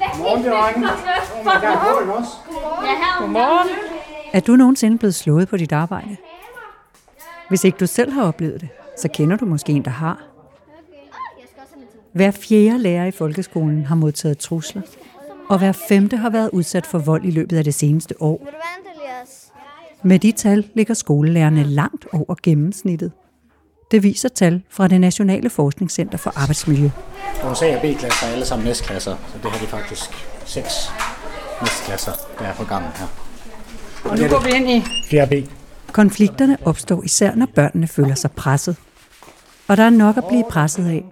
Godmorgen, 0.00 0.44
drenge. 0.44 0.88
Godmorgen. 3.18 3.68
Er 4.32 4.40
du 4.40 4.56
nogensinde 4.56 4.98
blevet 4.98 5.14
slået 5.14 5.48
på 5.48 5.56
dit 5.56 5.72
arbejde? 5.72 6.16
Hvis 7.48 7.64
ikke 7.64 7.78
du 7.78 7.86
selv 7.86 8.12
har 8.12 8.22
oplevet 8.22 8.60
det, 8.60 8.68
så 8.98 9.08
kender 9.08 9.36
du 9.36 9.44
måske 9.44 9.72
en, 9.72 9.84
der 9.84 9.90
har. 9.90 10.22
Hver 12.12 12.30
fjerde 12.30 12.78
lærer 12.78 13.06
i 13.06 13.10
folkeskolen 13.10 13.86
har 13.86 13.94
modtaget 13.94 14.38
trusler, 14.38 14.82
og 15.48 15.58
hver 15.58 15.72
femte 15.72 16.16
har 16.16 16.30
været 16.30 16.50
udsat 16.52 16.86
for 16.86 16.98
vold 16.98 17.24
i 17.24 17.30
løbet 17.30 17.56
af 17.56 17.64
det 17.64 17.74
seneste 17.74 18.22
år. 18.22 18.48
Med 20.02 20.18
de 20.18 20.32
tal 20.32 20.70
ligger 20.74 20.94
skolelærerne 20.94 21.64
langt 21.64 22.06
over 22.12 22.34
gennemsnittet. 22.42 23.12
Det 23.90 24.02
viser 24.02 24.28
tal 24.28 24.62
fra 24.70 24.88
det 24.88 25.00
Nationale 25.00 25.50
Forskningscenter 25.50 26.18
for 26.18 26.32
Arbejdsmiljø. 26.36 26.90
Vores 27.44 27.62
A- 27.62 27.76
og 27.76 27.80
B-klasser 27.82 28.26
er 28.26 28.32
alle 28.32 28.44
sammen 28.46 28.66
næstklasser, 28.66 29.16
så 29.32 29.38
det 29.42 29.50
her 29.52 29.58
det 29.58 29.66
er 29.66 29.70
faktisk 29.70 30.10
seks 30.44 30.90
næstklasser, 31.60 32.12
der 32.38 32.44
er 32.44 32.54
på 32.54 32.64
gangen 32.64 32.90
her. 32.96 33.06
Og 34.04 34.18
nu 34.18 34.28
går 34.28 34.38
vi 34.44 34.50
ind 34.50 34.70
i 34.70 34.80
4B. 34.80 35.48
Konflikterne 35.92 36.56
opstår 36.64 37.02
især, 37.02 37.34
når 37.34 37.46
børnene 37.54 37.86
føler 37.86 38.14
sig 38.14 38.32
presset. 38.32 38.76
Og 39.68 39.76
der 39.76 39.82
er 39.82 39.90
nok 39.90 40.16
at 40.16 40.24
blive 40.28 40.44
presset 40.50 40.88
af. 40.88 41.04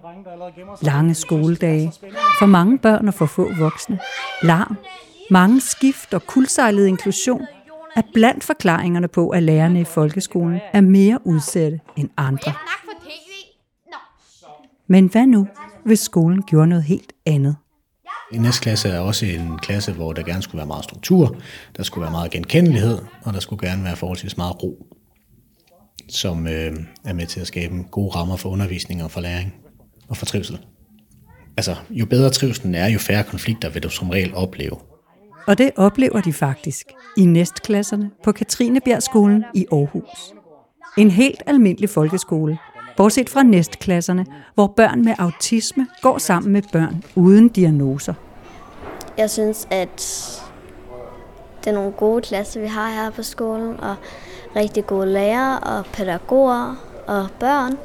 Lange 0.81 1.15
skoledage, 1.15 1.93
for 2.39 2.45
mange 2.45 2.77
børn 2.77 3.07
og 3.07 3.13
for 3.13 3.25
få 3.25 3.53
voksne, 3.59 3.99
larm, 4.41 4.77
mange 5.29 5.61
skift 5.61 6.13
og 6.13 6.27
kuldsejlet 6.27 6.87
inklusion 6.87 7.45
er 7.95 8.01
blandt 8.13 8.43
forklaringerne 8.43 9.07
på, 9.07 9.29
at 9.29 9.43
lærerne 9.43 9.81
i 9.81 9.83
folkeskolen 9.83 10.59
er 10.73 10.81
mere 10.81 11.19
udsatte 11.23 11.79
end 11.97 12.09
andre. 12.17 12.53
Men 14.87 15.07
hvad 15.07 15.25
nu, 15.25 15.47
hvis 15.85 15.99
skolen 15.99 16.41
gjorde 16.41 16.67
noget 16.67 16.83
helt 16.83 17.13
andet? 17.25 17.55
En 18.33 18.41
næstklasse 18.41 18.89
er 18.89 18.99
også 18.99 19.25
en 19.25 19.59
klasse, 19.59 19.91
hvor 19.91 20.13
der 20.13 20.23
gerne 20.23 20.41
skulle 20.41 20.57
være 20.57 20.67
meget 20.67 20.83
struktur, 20.83 21.35
der 21.77 21.83
skulle 21.83 22.01
være 22.01 22.11
meget 22.11 22.31
genkendelighed, 22.31 22.99
og 23.23 23.33
der 23.33 23.39
skulle 23.39 23.67
gerne 23.67 23.83
være 23.83 23.95
forholdsvis 23.95 24.37
meget 24.37 24.63
ro, 24.63 24.87
som 26.09 26.47
øh, 26.47 26.73
er 27.05 27.13
med 27.13 27.27
til 27.27 27.39
at 27.39 27.47
skabe 27.47 27.75
gode 27.91 28.15
rammer 28.15 28.35
for 28.35 28.49
undervisning 28.49 29.03
og 29.03 29.11
for 29.11 29.21
læring 29.21 29.53
og 30.09 30.17
for 30.17 30.25
trivsel. 30.25 30.59
Altså, 31.57 31.75
jo 31.89 32.05
bedre 32.05 32.29
trivselen 32.29 32.75
er, 32.75 32.87
jo 32.87 32.99
færre 32.99 33.23
konflikter 33.23 33.69
vil 33.69 33.83
du 33.83 33.89
som 33.89 34.09
regel 34.09 34.35
opleve. 34.35 34.77
Og 35.47 35.57
det 35.57 35.71
oplever 35.75 36.21
de 36.21 36.33
faktisk 36.33 36.87
i 37.17 37.25
næstklasserne 37.25 38.11
på 38.23 38.31
Katrinebjergskolen 38.31 39.45
i 39.53 39.65
Aarhus. 39.71 40.33
En 40.97 41.11
helt 41.11 41.43
almindelig 41.45 41.89
folkeskole, 41.89 42.57
bortset 42.97 43.29
fra 43.29 43.43
næstklasserne, 43.43 44.25
hvor 44.53 44.67
børn 44.67 45.05
med 45.05 45.13
autisme 45.19 45.87
går 46.01 46.17
sammen 46.17 46.53
med 46.53 46.61
børn 46.71 47.03
uden 47.15 47.49
diagnoser. 47.49 48.13
Jeg 49.17 49.29
synes, 49.29 49.67
at 49.71 49.97
det 51.63 51.69
er 51.69 51.73
nogle 51.73 51.91
gode 51.91 52.21
klasser, 52.21 52.61
vi 52.61 52.67
har 52.67 52.89
her 52.89 53.09
på 53.09 53.23
skolen, 53.23 53.79
og 53.79 53.95
rigtig 54.55 54.87
gode 54.87 55.07
lærere 55.07 55.59
og 55.59 55.85
pædagoger 55.85 56.75
og 57.07 57.27
børn. 57.39 57.77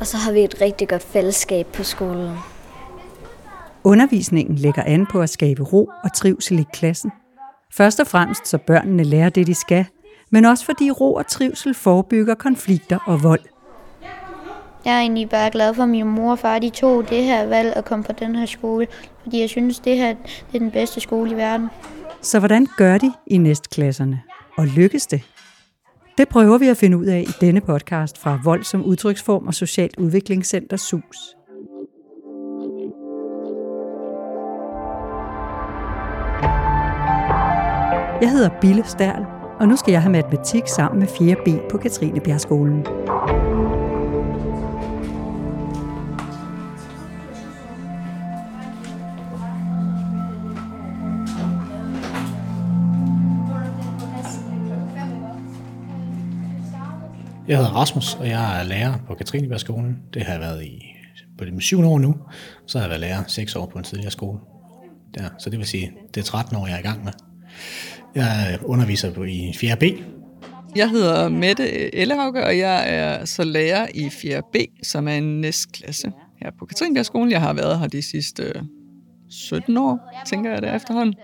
Og 0.00 0.06
så 0.06 0.16
har 0.16 0.32
vi 0.32 0.40
et 0.40 0.60
rigtig 0.60 0.88
godt 0.88 1.02
fællesskab 1.02 1.66
på 1.66 1.82
skolen. 1.82 2.30
Undervisningen 3.86 4.56
lægger 4.56 4.82
an 4.82 5.06
på 5.06 5.20
at 5.20 5.30
skabe 5.30 5.62
ro 5.62 5.90
og 6.04 6.12
trivsel 6.12 6.58
i 6.58 6.64
klassen. 6.72 7.10
Først 7.72 8.00
og 8.00 8.06
fremmest 8.06 8.48
så 8.48 8.58
børnene 8.58 9.04
lærer 9.04 9.28
det, 9.28 9.46
de 9.46 9.54
skal, 9.54 9.86
men 10.30 10.44
også 10.44 10.64
fordi 10.64 10.90
ro 10.90 11.14
og 11.14 11.26
trivsel 11.26 11.74
forebygger 11.74 12.34
konflikter 12.34 12.98
og 13.06 13.22
vold. 13.22 13.40
Jeg 14.84 14.94
er 14.94 15.00
egentlig 15.00 15.28
bare 15.28 15.50
glad 15.50 15.74
for, 15.74 15.82
at 15.82 15.88
min 15.88 16.06
mor 16.06 16.30
og 16.30 16.38
far 16.38 16.58
de 16.58 16.70
tog 16.70 17.08
det 17.08 17.24
her 17.24 17.46
valg 17.46 17.72
at 17.76 17.84
komme 17.84 18.04
på 18.04 18.12
den 18.12 18.36
her 18.36 18.46
skole, 18.46 18.86
fordi 19.22 19.40
jeg 19.40 19.48
synes, 19.48 19.78
det 19.78 19.96
her 19.96 20.14
det 20.52 20.54
er 20.54 20.58
den 20.58 20.70
bedste 20.70 21.00
skole 21.00 21.30
i 21.30 21.34
verden. 21.34 21.68
Så 22.22 22.38
hvordan 22.38 22.66
gør 22.76 22.98
de 22.98 23.12
i 23.26 23.38
næstklasserne? 23.38 24.22
Og 24.58 24.66
lykkes 24.66 25.06
det? 25.06 25.22
Det 26.18 26.28
prøver 26.28 26.58
vi 26.58 26.68
at 26.68 26.76
finde 26.76 26.98
ud 26.98 27.06
af 27.06 27.24
i 27.28 27.32
denne 27.40 27.60
podcast 27.60 28.18
fra 28.18 28.40
Vold 28.44 28.64
som 28.64 28.84
Udtryksform 28.84 29.46
og 29.46 29.54
Socialt 29.54 29.98
Udviklingscenter 29.98 30.76
SUS. 30.76 31.35
Jeg 38.20 38.30
hedder 38.30 38.50
Bille 38.60 38.84
Stærl, 38.86 39.24
og 39.60 39.68
nu 39.68 39.76
skal 39.76 39.92
jeg 39.92 40.02
have 40.02 40.12
matematik 40.12 40.62
sammen 40.66 41.00
med 41.00 41.08
4B 41.08 41.70
på 41.70 41.78
Katrinebjergskolen. 41.78 42.86
Jeg 57.48 57.56
hedder 57.56 57.70
Rasmus, 57.70 58.14
og 58.14 58.28
jeg 58.28 58.60
er 58.60 58.64
lærer 58.64 58.94
på 59.06 59.14
Katrinebjergskolen. 59.14 59.98
Det 60.14 60.22
har 60.22 60.32
jeg 60.32 60.40
været 60.40 60.64
i 60.64 60.82
på 61.38 61.44
det 61.44 61.62
syvende 61.62 61.88
år 61.88 61.98
nu. 61.98 62.16
Så 62.66 62.78
har 62.78 62.84
jeg 62.84 62.90
været 62.90 63.00
lærer 63.00 63.22
seks 63.26 63.56
år 63.56 63.66
på 63.66 63.78
en 63.78 63.84
tidligere 63.84 64.10
skole. 64.10 64.38
Der. 65.14 65.28
Så 65.38 65.50
det 65.50 65.58
vil 65.58 65.66
sige, 65.66 65.92
det 66.14 66.20
er 66.20 66.24
13 66.24 66.56
år, 66.56 66.66
jeg 66.66 66.74
er 66.74 66.78
i 66.78 66.82
gang 66.82 67.04
med. 67.04 67.12
Jeg 68.16 68.58
underviser 68.64 69.12
på 69.12 69.24
i 69.24 69.50
4B. 69.50 70.02
Jeg 70.76 70.90
hedder 70.90 71.28
Mette 71.28 71.94
Ellehauge, 71.94 72.44
og 72.44 72.58
jeg 72.58 72.84
er 72.94 73.24
så 73.24 73.44
lærer 73.44 73.86
i 73.94 74.06
4B, 74.06 74.80
som 74.82 75.08
er 75.08 75.12
en 75.12 75.40
næstklasse 75.40 76.12
her 76.42 76.50
på 76.58 76.66
Katrinebjergskolen. 76.66 77.30
Jeg 77.30 77.40
har 77.40 77.52
været 77.52 77.78
her 77.78 77.86
de 77.86 78.02
sidste 78.02 78.62
17 79.30 79.76
år, 79.76 80.12
tænker 80.26 80.52
jeg 80.52 80.62
det 80.62 80.74
efterhånden. 80.74 81.14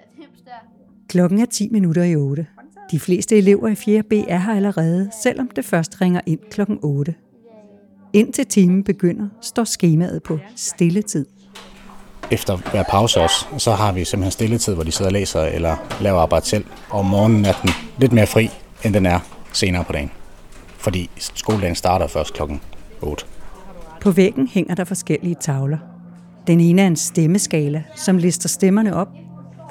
Klokken 1.09 1.39
er 1.39 1.47
10 1.47 1.69
minutter 1.69 2.03
i 2.03 2.17
8. 2.17 2.47
De 2.91 3.01
fleste 3.01 3.37
elever 3.39 3.69
i 3.69 3.73
4B 3.73 4.25
er 4.29 4.39
her 4.39 4.55
allerede, 4.55 5.11
selvom 5.23 5.51
det 5.57 5.65
først 5.65 6.01
ringer 6.01 6.21
ind 6.27 6.41
klokken 6.51 6.79
8. 6.83 7.15
Indtil 8.13 8.47
timen 8.47 8.85
begynder, 8.85 9.29
står 9.41 9.65
skemaet 9.65 10.23
på 10.23 10.39
stilletid. 10.57 11.27
Efter 12.33 12.57
hver 12.71 12.83
pause 12.83 13.21
også, 13.21 13.47
så 13.59 13.73
har 13.73 13.93
vi 13.93 14.05
simpelthen 14.05 14.33
stilletid, 14.33 14.75
hvor 14.75 14.85
de 14.85 14.93
sidder 14.93 15.09
og 15.09 15.13
læser 15.13 15.41
eller 15.41 15.77
laver 16.01 16.21
arbejde 16.21 16.47
selv. 16.47 16.65
Og 16.91 16.99
om 16.99 17.07
morgenen 17.07 17.45
er 17.45 17.53
den 17.63 17.71
lidt 17.99 18.13
mere 18.13 18.27
fri, 18.27 18.51
end 18.85 18.95
den 18.95 19.07
er 19.07 19.19
senere 19.53 19.85
på 19.85 19.93
dagen. 19.93 20.11
Fordi 20.79 21.11
skoledagen 21.19 21.75
starter 21.75 22.07
først 22.07 22.35
klokken 22.35 22.61
8. 23.01 23.25
På 24.01 24.11
væggen 24.11 24.49
hænger 24.49 24.75
der 24.75 24.85
forskellige 24.85 25.37
tavler. 25.41 25.79
Den 26.47 26.61
ene 26.61 26.83
er 26.83 26.87
en 26.87 26.97
stemmeskala, 26.97 27.83
som 27.97 28.19
lister 28.19 28.49
stemmerne 28.49 28.97
op. 28.97 29.09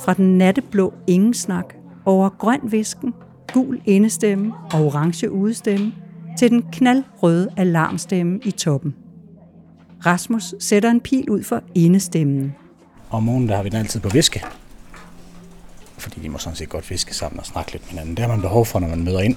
Fra 0.01 0.13
den 0.13 0.37
natteblå 0.37 0.93
ingen 1.07 1.33
snak 1.33 1.65
over 2.05 2.29
grøn 2.29 2.59
visken, 2.63 3.13
gul 3.53 3.81
indestemme 3.85 4.53
og 4.73 4.85
orange 4.85 5.31
udestemme 5.31 5.93
til 6.37 6.49
den 6.49 6.65
knaldrøde 6.71 7.49
alarmstemme 7.57 8.39
i 8.43 8.51
toppen. 8.51 8.95
Rasmus 10.05 10.55
sætter 10.59 10.89
en 10.89 11.01
pil 11.01 11.29
ud 11.29 11.43
for 11.43 11.61
indestemmen. 11.75 12.55
Om 13.09 13.23
morgenen 13.23 13.49
der 13.49 13.55
har 13.55 13.63
vi 13.63 13.69
den 13.69 13.77
altid 13.77 13.99
på 13.99 14.09
viske. 14.09 14.43
Fordi 15.97 16.19
de 16.21 16.29
må 16.29 16.37
sådan 16.37 16.55
set 16.55 16.69
godt 16.69 16.89
viske 16.89 17.15
sammen 17.15 17.39
og 17.39 17.45
snakke 17.45 17.71
lidt 17.71 17.83
med 17.83 17.89
hinanden. 17.89 18.15
Det 18.15 18.25
har 18.25 18.31
man 18.31 18.41
behov 18.41 18.65
for, 18.65 18.79
når 18.79 18.87
man 18.87 19.03
møder 19.03 19.19
ind. 19.19 19.35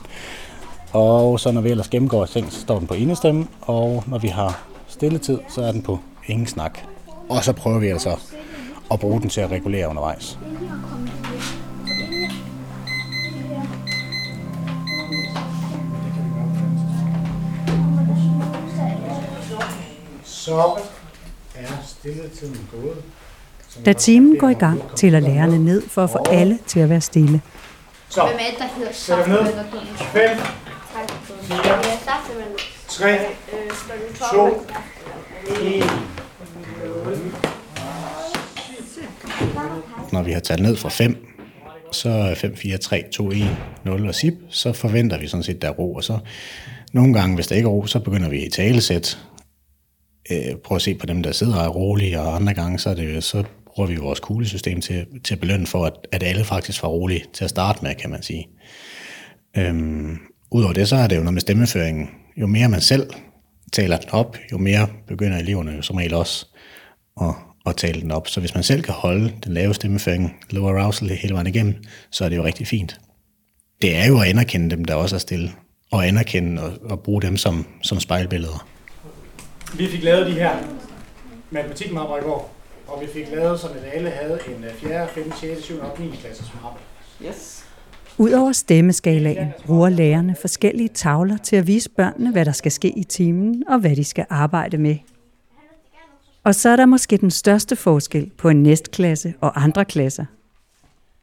Og 0.92 1.40
så 1.40 1.52
når 1.52 1.60
vi 1.60 1.70
ellers 1.70 1.88
gennemgår 1.88 2.26
ting, 2.26 2.52
så 2.52 2.60
står 2.60 2.78
den 2.78 2.86
på 2.86 2.94
indestemme. 2.94 3.46
Og 3.60 4.04
når 4.06 4.18
vi 4.18 4.28
har 4.28 4.62
stilletid, 4.88 5.38
så 5.48 5.62
er 5.62 5.72
den 5.72 5.82
på 5.82 5.98
ingen 6.26 6.46
snak. 6.46 6.78
Og 7.28 7.44
så 7.44 7.52
prøver 7.52 7.78
vi 7.78 7.88
altså 7.88 8.16
at 8.90 9.00
bruge 9.00 9.20
den 9.20 9.30
til 9.30 9.40
at 9.40 9.50
regulere 9.50 9.88
undervejs. 9.88 10.38
Så 20.44 20.76
er 21.54 21.66
stilletiden 21.86 22.68
gået. 22.72 22.96
Da 23.84 23.92
timen 23.92 24.38
går 24.38 24.48
i 24.48 24.54
gang, 24.54 24.82
tæller 24.96 25.20
lærerne 25.20 25.58
ned 25.58 25.82
for 25.88 26.04
at 26.04 26.10
få 26.10 26.18
alle 26.30 26.58
til 26.66 26.80
at 26.80 26.90
være 26.90 27.00
stille. 27.00 27.42
Så, 28.08 28.22
Hvem 28.22 28.36
er 28.40 28.50
det, 28.50 28.58
der 28.58 28.64
hedder 28.64 29.26
ned. 29.26 29.46
5, 29.98 30.36
4, 31.40 31.58
3, 32.08 32.26
2, 34.32 34.46
1. 35.62 35.84
Når 40.12 40.22
vi 40.22 40.32
har 40.32 40.40
talt 40.40 40.62
ned 40.62 40.76
fra 40.76 40.88
5, 40.88 41.26
så 41.92 42.08
er 42.08 42.34
5, 42.34 42.56
4, 42.56 42.78
3, 42.78 43.04
2, 43.12 43.30
1, 43.30 43.56
0 43.84 44.08
og 44.08 44.14
sip, 44.14 44.34
så 44.50 44.72
forventer 44.72 45.18
vi 45.18 45.28
sådan 45.28 45.42
set, 45.42 45.62
der 45.62 45.68
er 45.68 45.72
ro. 45.72 45.94
Og 45.94 46.04
så 46.04 46.18
nogle 46.92 47.14
gange, 47.14 47.34
hvis 47.34 47.46
der 47.46 47.56
ikke 47.56 47.66
er 47.66 47.70
ro, 47.70 47.86
så 47.86 47.98
begynder 47.98 48.28
vi 48.28 48.44
i 48.46 48.50
talesæt. 48.50 49.18
Øh, 50.30 50.56
prøv 50.64 50.76
at 50.76 50.82
se 50.82 50.94
på 50.94 51.06
dem, 51.06 51.22
der 51.22 51.32
sidder 51.32 51.56
og 51.56 51.64
er 51.64 51.68
rolige, 51.68 52.20
og 52.20 52.36
andre 52.36 52.54
gange, 52.54 52.78
så, 52.78 52.90
er 52.90 52.94
det, 52.94 53.24
så 53.24 53.44
bruger 53.66 53.88
vi 53.88 53.96
vores 53.96 54.20
kuglesystem 54.20 54.80
til, 54.80 55.06
til 55.24 55.34
at 55.34 55.40
belønne 55.40 55.66
for, 55.66 55.84
at, 55.84 55.92
at 56.12 56.22
alle 56.22 56.44
faktisk 56.44 56.82
var 56.82 56.88
rolige 56.88 57.24
til 57.32 57.44
at 57.44 57.50
starte 57.50 57.78
med, 57.82 57.94
kan 57.94 58.10
man 58.10 58.22
sige. 58.22 58.48
Øhm, 59.56 60.18
Udover 60.54 60.72
det, 60.72 60.88
så 60.88 60.96
er 60.96 61.06
det 61.06 61.16
jo 61.16 61.20
noget 61.20 61.34
med 61.34 61.40
stemmeføringen. 61.40 62.10
Jo 62.36 62.46
mere 62.46 62.68
man 62.68 62.80
selv 62.80 63.10
taler 63.72 63.96
den 63.96 64.10
op, 64.10 64.36
jo 64.52 64.58
mere 64.58 64.88
begynder 65.08 65.38
eleverne 65.38 65.72
jo 65.72 65.82
som 65.82 65.96
regel 65.96 66.14
også 66.14 66.46
at, 67.20 67.34
at 67.66 67.76
tale 67.76 68.00
den 68.00 68.10
op. 68.10 68.28
Så 68.28 68.40
hvis 68.40 68.54
man 68.54 68.62
selv 68.62 68.82
kan 68.82 68.94
holde 68.94 69.32
den 69.44 69.54
lave 69.54 69.74
stemmeføring, 69.74 70.36
low 70.50 70.68
arousal 70.68 71.08
hele 71.08 71.34
vejen 71.34 71.46
igennem, 71.46 71.74
så 72.10 72.24
er 72.24 72.28
det 72.28 72.36
jo 72.36 72.44
rigtig 72.44 72.66
fint. 72.66 73.00
Det 73.82 73.96
er 73.96 74.06
jo 74.06 74.20
at 74.20 74.28
anerkende 74.28 74.70
dem, 74.70 74.84
der 74.84 74.94
også 74.94 75.16
er 75.16 75.20
stille, 75.20 75.52
og 75.90 76.08
anerkende 76.08 76.62
og, 76.62 76.72
og 76.90 77.00
bruge 77.00 77.22
dem 77.22 77.36
som, 77.36 77.66
som 77.82 78.00
spejlbilleder. 78.00 78.68
Vi 79.78 79.86
fik 79.86 80.02
lavet 80.02 80.26
de 80.26 80.32
her 80.32 80.56
matematikmapper 81.50 82.16
i 82.16 82.20
går, 82.20 82.54
og 82.86 83.00
vi 83.00 83.06
fik 83.06 83.30
lavet 83.30 83.60
sådan, 83.60 83.76
at 83.76 83.84
alle 83.94 84.10
havde 84.10 84.38
en 84.48 84.64
4., 84.74 85.08
5., 85.08 85.32
6., 85.40 85.62
7., 85.62 85.74
8., 85.74 86.02
9. 86.02 86.10
klasse 86.10 86.44
som 86.44 86.54
mapper. 86.62 86.80
Yes. 87.26 87.64
Udover 88.18 88.52
stemmeskalaen 88.52 89.52
bruger 89.66 89.88
lærerne 89.88 90.36
forskellige 90.40 90.88
tavler 90.88 91.36
til 91.36 91.56
at 91.56 91.66
vise 91.66 91.90
børnene, 91.90 92.32
hvad 92.32 92.44
der 92.44 92.52
skal 92.52 92.72
ske 92.72 92.98
i 92.98 93.04
timen 93.04 93.64
og 93.68 93.78
hvad 93.78 93.96
de 93.96 94.04
skal 94.04 94.26
arbejde 94.30 94.78
med. 94.78 94.96
Og 96.44 96.54
så 96.54 96.68
er 96.68 96.76
der 96.76 96.86
måske 96.86 97.16
den 97.16 97.30
største 97.30 97.76
forskel 97.76 98.30
på 98.38 98.48
en 98.48 98.62
næstklasse 98.62 99.34
og 99.40 99.62
andre 99.62 99.84
klasser. 99.84 100.24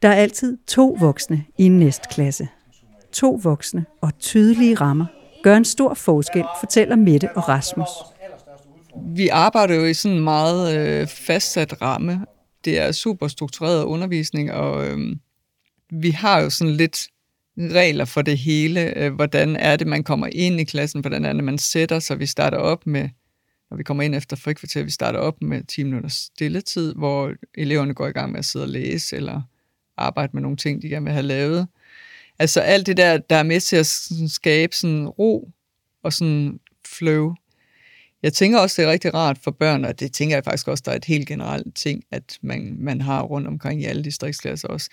Der 0.02 0.08
er 0.08 0.14
altid 0.14 0.58
to 0.66 0.96
voksne 1.00 1.44
i 1.58 1.64
en 1.64 1.78
næstklasse. 1.78 2.48
To 3.12 3.40
voksne 3.42 3.84
og 4.00 4.18
tydelige 4.18 4.74
rammer 4.74 5.06
gør 5.42 5.56
en 5.56 5.64
stor 5.64 5.94
forskel, 5.94 6.44
fortæller 6.60 6.96
Mette 6.96 7.28
og 7.34 7.48
Rasmus. 7.48 7.88
Vi 9.14 9.28
arbejder 9.28 9.74
jo 9.74 9.84
i 9.84 9.94
sådan 9.94 10.16
en 10.16 10.24
meget 10.24 10.78
øh, 10.78 11.06
fastsat 11.06 11.82
ramme. 11.82 12.26
Det 12.64 12.78
er 12.78 12.92
super 12.92 13.28
struktureret 13.28 13.84
undervisning, 13.84 14.52
og 14.52 14.86
øh, 14.86 15.16
vi 15.90 16.10
har 16.10 16.40
jo 16.40 16.50
sådan 16.50 16.74
lidt 16.74 17.08
regler 17.58 18.04
for 18.04 18.22
det 18.22 18.38
hele. 18.38 18.98
Øh, 18.98 19.14
hvordan 19.14 19.56
er 19.56 19.76
det, 19.76 19.86
man 19.86 20.04
kommer 20.04 20.28
ind 20.32 20.60
i 20.60 20.64
klassen? 20.64 21.00
Hvordan 21.00 21.24
er 21.24 21.32
det, 21.32 21.44
man 21.44 21.58
sætter 21.58 21.98
sig? 21.98 22.18
Vi 22.18 22.26
starter 22.26 22.58
op 22.58 22.86
med, 22.86 23.08
når 23.70 23.76
vi 23.76 23.82
kommer 23.82 24.02
ind 24.02 24.14
efter 24.14 24.36
frikvarter, 24.36 24.82
vi 24.82 24.90
starter 24.90 25.18
op 25.18 25.42
med 25.42 25.64
10 25.64 25.82
minutters 25.82 26.14
stilletid, 26.14 26.94
hvor 26.94 27.32
eleverne 27.54 27.94
går 27.94 28.06
i 28.06 28.12
gang 28.12 28.32
med 28.32 28.38
at 28.38 28.44
sidde 28.44 28.64
og 28.64 28.68
læse, 28.68 29.16
eller 29.16 29.42
arbejde 29.96 30.30
med 30.32 30.42
nogle 30.42 30.56
ting, 30.56 30.82
de 30.82 30.88
gerne 30.88 31.04
vil 31.04 31.12
have 31.12 31.26
lavet. 31.26 31.66
Altså 32.38 32.60
alt 32.60 32.86
det 32.86 32.96
der, 32.96 33.18
der 33.18 33.36
er 33.36 33.42
med 33.42 33.60
til 33.60 33.76
at 33.76 33.86
skabe 34.30 34.76
sådan 34.76 35.08
ro 35.08 35.50
og 36.02 36.12
sådan 36.12 36.60
flow. 36.86 37.34
Jeg 38.22 38.32
tænker 38.32 38.58
også, 38.58 38.82
det 38.82 38.88
er 38.88 38.92
rigtig 38.92 39.14
rart 39.14 39.38
for 39.38 39.50
børn, 39.50 39.84
og 39.84 40.00
det 40.00 40.12
tænker 40.12 40.36
jeg 40.36 40.44
faktisk 40.44 40.68
også, 40.68 40.82
der 40.86 40.92
er 40.92 40.96
et 40.96 41.04
helt 41.04 41.28
generelt 41.28 41.76
ting, 41.76 42.04
at 42.10 42.38
man, 42.42 42.76
man 42.78 43.00
har 43.00 43.22
rundt 43.22 43.46
omkring 43.46 43.82
i 43.82 43.84
alle 43.84 44.04
distriktsklasser 44.04 44.68
også, 44.68 44.90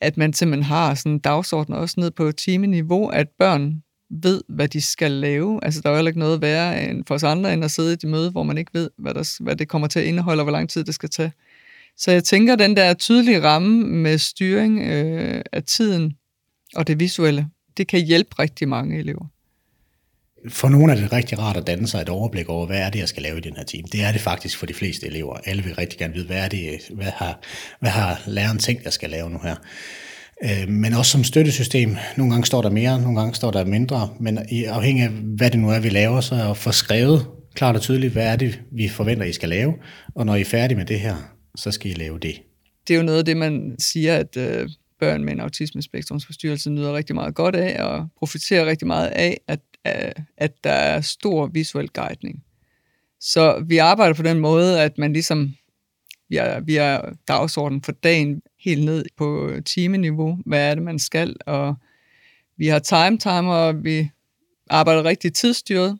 at 0.00 0.16
man 0.16 0.32
simpelthen 0.32 0.64
har 0.64 0.94
sådan 0.94 1.12
en 1.12 1.18
dagsorden 1.18 1.74
også 1.74 2.00
ned 2.00 2.10
på 2.10 2.32
timeniveau, 2.32 3.08
at 3.08 3.28
børn 3.38 3.82
ved, 4.10 4.42
hvad 4.48 4.68
de 4.68 4.80
skal 4.80 5.10
lave. 5.10 5.64
Altså, 5.64 5.80
der 5.80 5.88
er 5.88 5.92
jo 5.92 5.96
heller 5.96 6.10
ikke 6.10 6.18
noget 6.18 6.40
værre 6.40 6.90
end 6.90 7.04
for 7.06 7.14
os 7.14 7.22
andre, 7.22 7.52
end 7.52 7.64
at 7.64 7.70
sidde 7.70 7.90
i 7.90 7.92
et 7.92 8.04
møde, 8.04 8.30
hvor 8.30 8.42
man 8.42 8.58
ikke 8.58 8.74
ved, 8.74 8.90
hvad, 8.98 9.14
der, 9.14 9.42
hvad 9.42 9.56
det 9.56 9.68
kommer 9.68 9.88
til 9.88 10.00
at 10.00 10.06
indeholde, 10.06 10.40
og 10.40 10.44
hvor 10.44 10.52
lang 10.52 10.70
tid 10.70 10.84
det 10.84 10.94
skal 10.94 11.10
tage. 11.10 11.32
Så 11.96 12.10
jeg 12.10 12.24
tænker, 12.24 12.56
den 12.56 12.76
der 12.76 12.94
tydelige 12.94 13.42
ramme 13.42 13.86
med 13.86 14.18
styring 14.18 14.80
øh, 14.80 15.42
af 15.52 15.64
tiden 15.64 16.16
og 16.74 16.86
det 16.86 17.00
visuelle, 17.00 17.48
det 17.76 17.88
kan 17.88 18.06
hjælpe 18.06 18.30
rigtig 18.38 18.68
mange 18.68 18.98
elever. 18.98 19.31
For 20.48 20.68
nogle 20.68 20.92
er 20.92 20.96
det 20.96 21.12
rigtig 21.12 21.38
rart 21.38 21.56
at 21.56 21.66
danne 21.66 21.88
sig 21.88 22.00
et 22.00 22.08
overblik 22.08 22.48
over, 22.48 22.66
hvad 22.66 22.78
er 22.78 22.90
det, 22.90 22.98
jeg 22.98 23.08
skal 23.08 23.22
lave 23.22 23.38
i 23.38 23.40
den 23.40 23.56
her 23.56 23.64
time. 23.64 23.88
Det 23.92 24.02
er 24.02 24.12
det 24.12 24.20
faktisk 24.20 24.58
for 24.58 24.66
de 24.66 24.74
fleste 24.74 25.06
elever. 25.06 25.36
Alle 25.44 25.62
vil 25.64 25.74
rigtig 25.74 25.98
gerne 25.98 26.14
vide, 26.14 26.26
hvad, 26.26 26.36
er 26.36 26.48
det, 26.48 26.80
hvad, 26.94 27.10
har, 27.16 27.40
hvad 27.80 27.90
har 27.90 28.22
læreren 28.26 28.58
tænkt, 28.58 28.84
jeg 28.84 28.92
skal 28.92 29.10
lave 29.10 29.30
nu 29.30 29.38
her. 29.42 29.56
Øh, 30.44 30.68
men 30.68 30.94
også 30.94 31.10
som 31.10 31.24
støttesystem. 31.24 31.96
Nogle 32.16 32.32
gange 32.32 32.46
står 32.46 32.62
der 32.62 32.70
mere, 32.70 33.00
nogle 33.00 33.20
gange 33.20 33.34
står 33.34 33.50
der 33.50 33.64
mindre. 33.64 34.10
Men 34.20 34.38
afhængig 34.66 35.04
af, 35.04 35.10
hvad 35.10 35.50
det 35.50 35.60
nu 35.60 35.70
er, 35.70 35.80
vi 35.80 35.88
laver, 35.88 36.20
så 36.20 36.34
er 36.34 36.50
at 36.50 36.56
få 36.56 36.72
skrevet 36.72 37.26
klart 37.54 37.76
og 37.76 37.82
tydeligt, 37.82 38.12
hvad 38.12 38.26
er 38.26 38.36
det, 38.36 38.60
vi 38.72 38.88
forventer, 38.88 39.24
I 39.24 39.32
skal 39.32 39.48
lave. 39.48 39.74
Og 40.14 40.26
når 40.26 40.34
I 40.34 40.40
er 40.40 40.44
færdige 40.44 40.78
med 40.78 40.86
det 40.86 41.00
her, 41.00 41.16
så 41.56 41.70
skal 41.70 41.90
I 41.90 41.94
lave 41.94 42.18
det. 42.18 42.42
Det 42.88 42.94
er 42.94 42.98
jo 42.98 43.04
noget 43.04 43.18
af 43.18 43.24
det, 43.24 43.36
man 43.36 43.76
siger, 43.78 44.16
at 44.16 44.36
øh, 44.36 44.68
børn 45.00 45.24
med 45.24 45.32
en 45.32 45.40
autismespektrumsforstyrrelse 45.40 46.70
nyder 46.70 46.92
rigtig 46.92 47.14
meget 47.14 47.34
godt 47.34 47.56
af, 47.56 47.84
og 47.84 48.08
profiterer 48.18 48.66
rigtig 48.66 48.86
meget 48.86 49.08
af, 49.08 49.40
at, 49.48 49.60
at 49.84 50.64
der 50.64 50.70
er 50.70 51.00
stor 51.00 51.46
visuel 51.46 51.88
guidning. 51.88 52.44
Så 53.20 53.64
vi 53.68 53.78
arbejder 53.78 54.14
på 54.14 54.22
den 54.22 54.38
måde, 54.38 54.80
at 54.80 54.98
man 54.98 55.12
ligesom, 55.12 55.54
vi 56.28 56.36
har, 56.36 56.60
vi 56.60 56.76
er 56.76 57.12
dagsordenen 57.28 57.82
for 57.82 57.92
dagen 57.92 58.42
helt 58.60 58.84
ned 58.84 59.04
på 59.16 59.52
timeniveau, 59.66 60.38
hvad 60.46 60.70
er 60.70 60.74
det, 60.74 60.82
man 60.82 60.98
skal, 60.98 61.36
og 61.46 61.74
vi 62.56 62.66
har 62.66 62.78
time 62.78 63.18
timer, 63.18 63.54
og 63.54 63.84
vi 63.84 64.08
arbejder 64.70 65.04
rigtig 65.04 65.34
tidsstyret, 65.34 65.98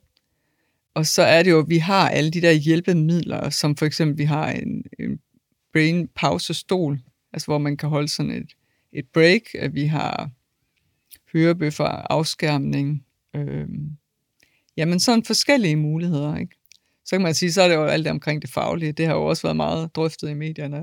og 0.95 1.07
så 1.07 1.23
er 1.23 1.43
det 1.43 1.51
jo, 1.51 1.59
at 1.59 1.69
vi 1.69 1.79
har 1.79 2.09
alle 2.09 2.31
de 2.31 2.41
der 2.41 2.53
hjælpemidler, 2.53 3.51
som 3.51 3.77
for 3.77 3.87
eksempel, 3.87 4.19
vi 4.19 4.25
har 4.25 4.51
en, 4.51 4.85
en 4.99 5.19
brain 5.73 6.09
pause 6.09 6.55
stol, 6.55 7.01
altså 7.33 7.47
hvor 7.47 7.59
man 7.59 7.77
kan 7.77 7.89
holde 7.89 8.09
sådan 8.09 8.31
et, 8.31 8.53
et 8.93 9.05
break, 9.15 9.43
at 9.55 9.75
vi 9.75 9.87
har 9.87 10.31
hørebøffer, 11.33 11.85
afskærmning, 11.85 13.05
øh, 13.35 13.69
jamen 14.77 15.01
sådan 15.01 15.25
forskellige 15.25 15.77
muligheder, 15.77 16.37
ikke? 16.37 16.57
Så 17.05 17.11
kan 17.17 17.23
man 17.23 17.35
sige, 17.35 17.53
så 17.53 17.63
er 17.63 17.69
det 17.69 17.75
jo 17.75 17.85
alt 17.85 18.05
det 18.05 18.11
omkring 18.11 18.43
det 18.43 18.51
faglige. 18.51 18.93
Det 18.93 19.07
har 19.07 19.15
jo 19.15 19.25
også 19.25 19.43
været 19.43 19.57
meget 19.57 19.97
drøftet 19.97 20.31
i 20.31 20.35
medierne. 20.35 20.79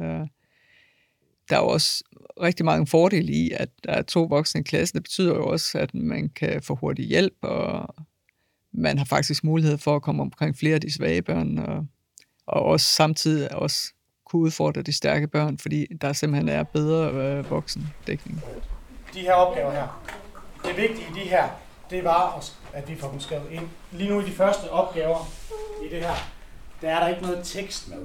Der 1.50 1.56
er 1.56 1.60
jo 1.60 1.68
også 1.68 2.04
rigtig 2.42 2.66
mange 2.66 2.88
fordele 2.88 3.34
i, 3.34 3.52
at 3.52 3.70
der 3.84 3.92
er 3.92 4.02
to 4.02 4.24
voksne 4.24 4.62
i 4.62 4.64
klassen. 4.64 4.96
Det 4.96 5.04
betyder 5.04 5.36
jo 5.36 5.46
også, 5.46 5.78
at 5.78 5.94
man 5.94 6.30
kan 6.30 6.62
få 6.62 6.76
hurtig 6.76 7.06
hjælp, 7.06 7.34
og 7.42 7.96
man 8.72 8.98
har 8.98 9.06
faktisk 9.06 9.44
mulighed 9.44 9.78
for 9.78 9.96
at 9.96 10.02
komme 10.02 10.22
omkring 10.22 10.58
flere 10.58 10.76
af 10.76 10.82
de 10.82 10.94
svage 10.94 11.22
børn, 11.22 11.58
og, 11.58 11.86
og 12.48 12.64
også 12.64 12.86
samtidig 12.86 13.56
også 13.56 13.94
kunne 14.26 14.42
udfordre 14.42 14.82
de 14.82 14.94
stærke 14.94 15.28
børn, 15.28 15.58
fordi 15.58 15.86
der 16.02 16.14
simpelthen 16.14 16.50
er 16.50 16.64
bedre 16.64 17.12
øh, 17.12 17.50
voksendækning. 17.50 18.42
De 19.14 19.20
her 19.20 19.34
opgaver 19.34 19.72
her, 19.72 20.12
det 20.66 20.78
vigtige 20.78 21.08
i 21.12 21.24
de 21.24 21.30
her, 21.30 21.50
det 21.90 22.04
var, 22.04 22.44
at 22.74 22.90
vi 22.90 22.96
får 22.96 23.08
dem 23.12 23.20
skrevet 23.20 23.52
ind. 23.52 23.64
Lige 23.92 24.10
nu 24.10 24.20
i 24.20 24.26
de 24.26 24.32
første 24.32 24.72
opgaver 24.72 25.28
i 25.86 25.90
det 25.96 26.00
her, 26.00 26.14
der 26.82 26.90
er 26.90 27.00
der 27.00 27.08
ikke 27.08 27.22
noget 27.22 27.40
tekst 27.44 27.90
med. 27.90 27.98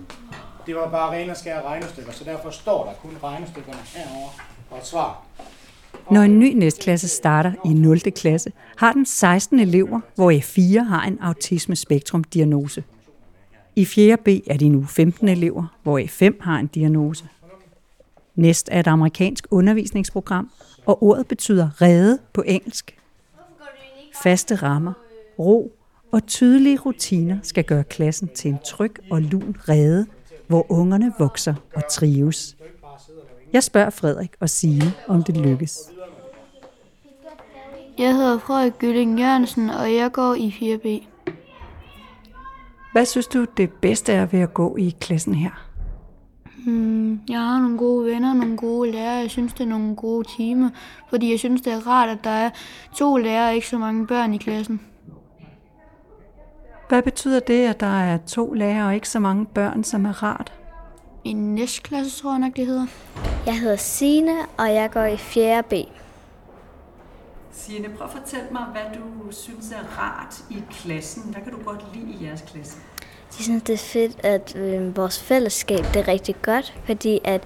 Det 0.67 0.77
var 0.77 0.91
bare 0.91 1.13
rene 1.13 1.31
og 1.31 1.37
skære 1.37 1.63
regnestykker, 1.63 2.13
så 2.13 2.25
derfor 2.25 2.51
står 2.51 2.85
der 2.85 2.93
kun 2.93 3.17
regnestykkerne 3.23 3.79
herover 3.95 4.29
og 4.71 4.79
et 4.79 4.87
svar. 4.87 5.23
Når 6.11 6.21
en 6.21 6.39
ny 6.39 6.53
næstklasse 6.53 7.09
starter 7.09 7.53
i 7.65 7.69
0. 7.69 8.01
klasse, 8.01 8.53
har 8.77 8.93
den 8.93 9.07
16 9.07 9.61
elever, 9.61 10.01
hvor 10.15 10.33
F4 10.33 10.83
har 10.83 11.03
en 11.07 11.19
autisme-spektrum-diagnose. 11.21 12.85
I 13.77 13.85
4. 13.85 14.17
B 14.17 14.29
er 14.47 14.57
de 14.57 14.69
nu 14.69 14.85
15 14.85 15.29
elever, 15.29 15.77
hvor 15.83 15.99
F5 15.99 16.45
har 16.45 16.59
en 16.59 16.67
diagnose. 16.67 17.29
Næst 18.35 18.69
er 18.73 18.81
et 18.81 18.87
amerikansk 18.87 19.47
undervisningsprogram, 19.51 20.51
og 20.87 21.03
ordet 21.03 21.27
betyder 21.27 21.83
redde 21.83 22.19
på 22.33 22.43
engelsk. 22.47 22.97
Faste 24.23 24.55
rammer, 24.55 24.93
ro 25.39 25.73
og 26.13 26.27
tydelige 26.27 26.79
rutiner 26.79 27.39
skal 27.43 27.65
gøre 27.65 27.85
klassen 27.85 28.29
til 28.29 28.51
en 28.51 28.59
tryg 28.65 28.95
og 29.11 29.23
lun 29.23 29.57
rede, 29.69 30.07
hvor 30.47 30.73
ungerne 30.73 31.13
vokser 31.19 31.55
og 31.75 31.83
trives. 31.91 32.57
Jeg 33.53 33.63
spørger 33.63 33.91
Frederik 33.91 34.33
og 34.41 34.51
Signe, 34.51 34.93
om 35.09 35.23
det 35.23 35.37
lykkes. 35.37 35.79
Jeg 37.99 38.15
hedder 38.15 38.39
Frederik 38.39 38.73
Gylling 38.79 39.21
Jørgensen, 39.21 39.71
og 39.71 39.95
jeg 39.95 40.13
går 40.13 40.35
i 40.35 40.49
4B. 40.49 41.07
Hvad 42.93 43.05
synes 43.05 43.27
du, 43.27 43.47
det 43.57 43.73
bedste 43.73 44.13
er 44.13 44.27
ved 44.27 44.41
at 44.41 44.55
gå 44.55 44.77
i 44.77 44.97
klassen 45.01 45.35
her? 45.35 45.74
Hmm, 46.65 47.21
jeg 47.29 47.39
har 47.39 47.61
nogle 47.61 47.79
gode 47.79 48.07
venner, 48.07 48.35
nogle 48.35 48.57
gode 48.57 48.91
lærere. 48.91 49.17
Jeg 49.17 49.31
synes, 49.31 49.53
det 49.53 49.61
er 49.61 49.69
nogle 49.69 49.97
gode 49.97 50.29
timer, 50.37 50.71
fordi 51.09 51.31
jeg 51.31 51.39
synes, 51.39 51.61
det 51.61 51.73
er 51.73 51.87
rart, 51.87 52.09
at 52.09 52.25
der 52.25 52.31
er 52.31 52.51
to 52.97 53.17
lærere 53.17 53.49
og 53.49 53.55
ikke 53.55 53.69
så 53.69 53.79
mange 53.79 54.07
børn 54.07 54.35
i 54.35 54.39
klassen. 54.39 54.81
Hvad 56.89 57.03
betyder 57.03 57.41
det, 57.41 57.67
at 57.67 57.81
der 57.81 58.01
er 58.03 58.19
to 58.27 58.53
lærere 58.53 58.87
og 58.87 58.95
ikke 58.95 59.09
så 59.09 59.19
mange 59.21 59.47
børn, 59.47 59.85
som 59.85 60.05
er 60.05 60.23
rart? 60.23 60.53
I 61.25 61.33
næstklasse, 61.33 62.23
tror 62.23 62.31
jeg 62.31 62.39
nok, 62.39 62.57
det 62.57 62.67
hedder. 62.67 62.87
Jeg 63.47 63.61
hedder 63.61 63.77
Sine, 63.77 64.35
og 64.59 64.75
jeg 64.75 64.91
går 64.91 65.05
i 65.05 65.17
4. 65.17 65.63
B. 65.63 65.73
Signe, 67.53 67.89
prøv 67.89 68.07
at 68.07 68.13
fortælle 68.13 68.47
mig, 68.53 68.63
hvad 68.73 68.83
du 68.95 69.33
synes 69.33 69.73
er 69.73 69.99
rart 69.99 70.45
i 70.51 70.63
klassen. 70.71 71.23
Hvad 71.33 71.43
kan 71.43 71.53
du 71.53 71.59
godt 71.65 71.85
lide 71.95 72.11
i 72.11 72.25
jeres 72.25 72.41
klasse? 72.41 72.79
Jeg 73.39 73.45
synes, 73.45 73.63
det 73.63 73.73
er 73.73 73.79
fedt, 73.79 74.13
at 74.23 74.57
øh, 74.57 74.97
vores 74.97 75.23
fællesskab 75.23 75.85
det 75.95 75.97
er 75.97 76.09
rigtig 76.09 76.35
godt, 76.43 76.75
fordi 76.85 77.21
at 77.25 77.41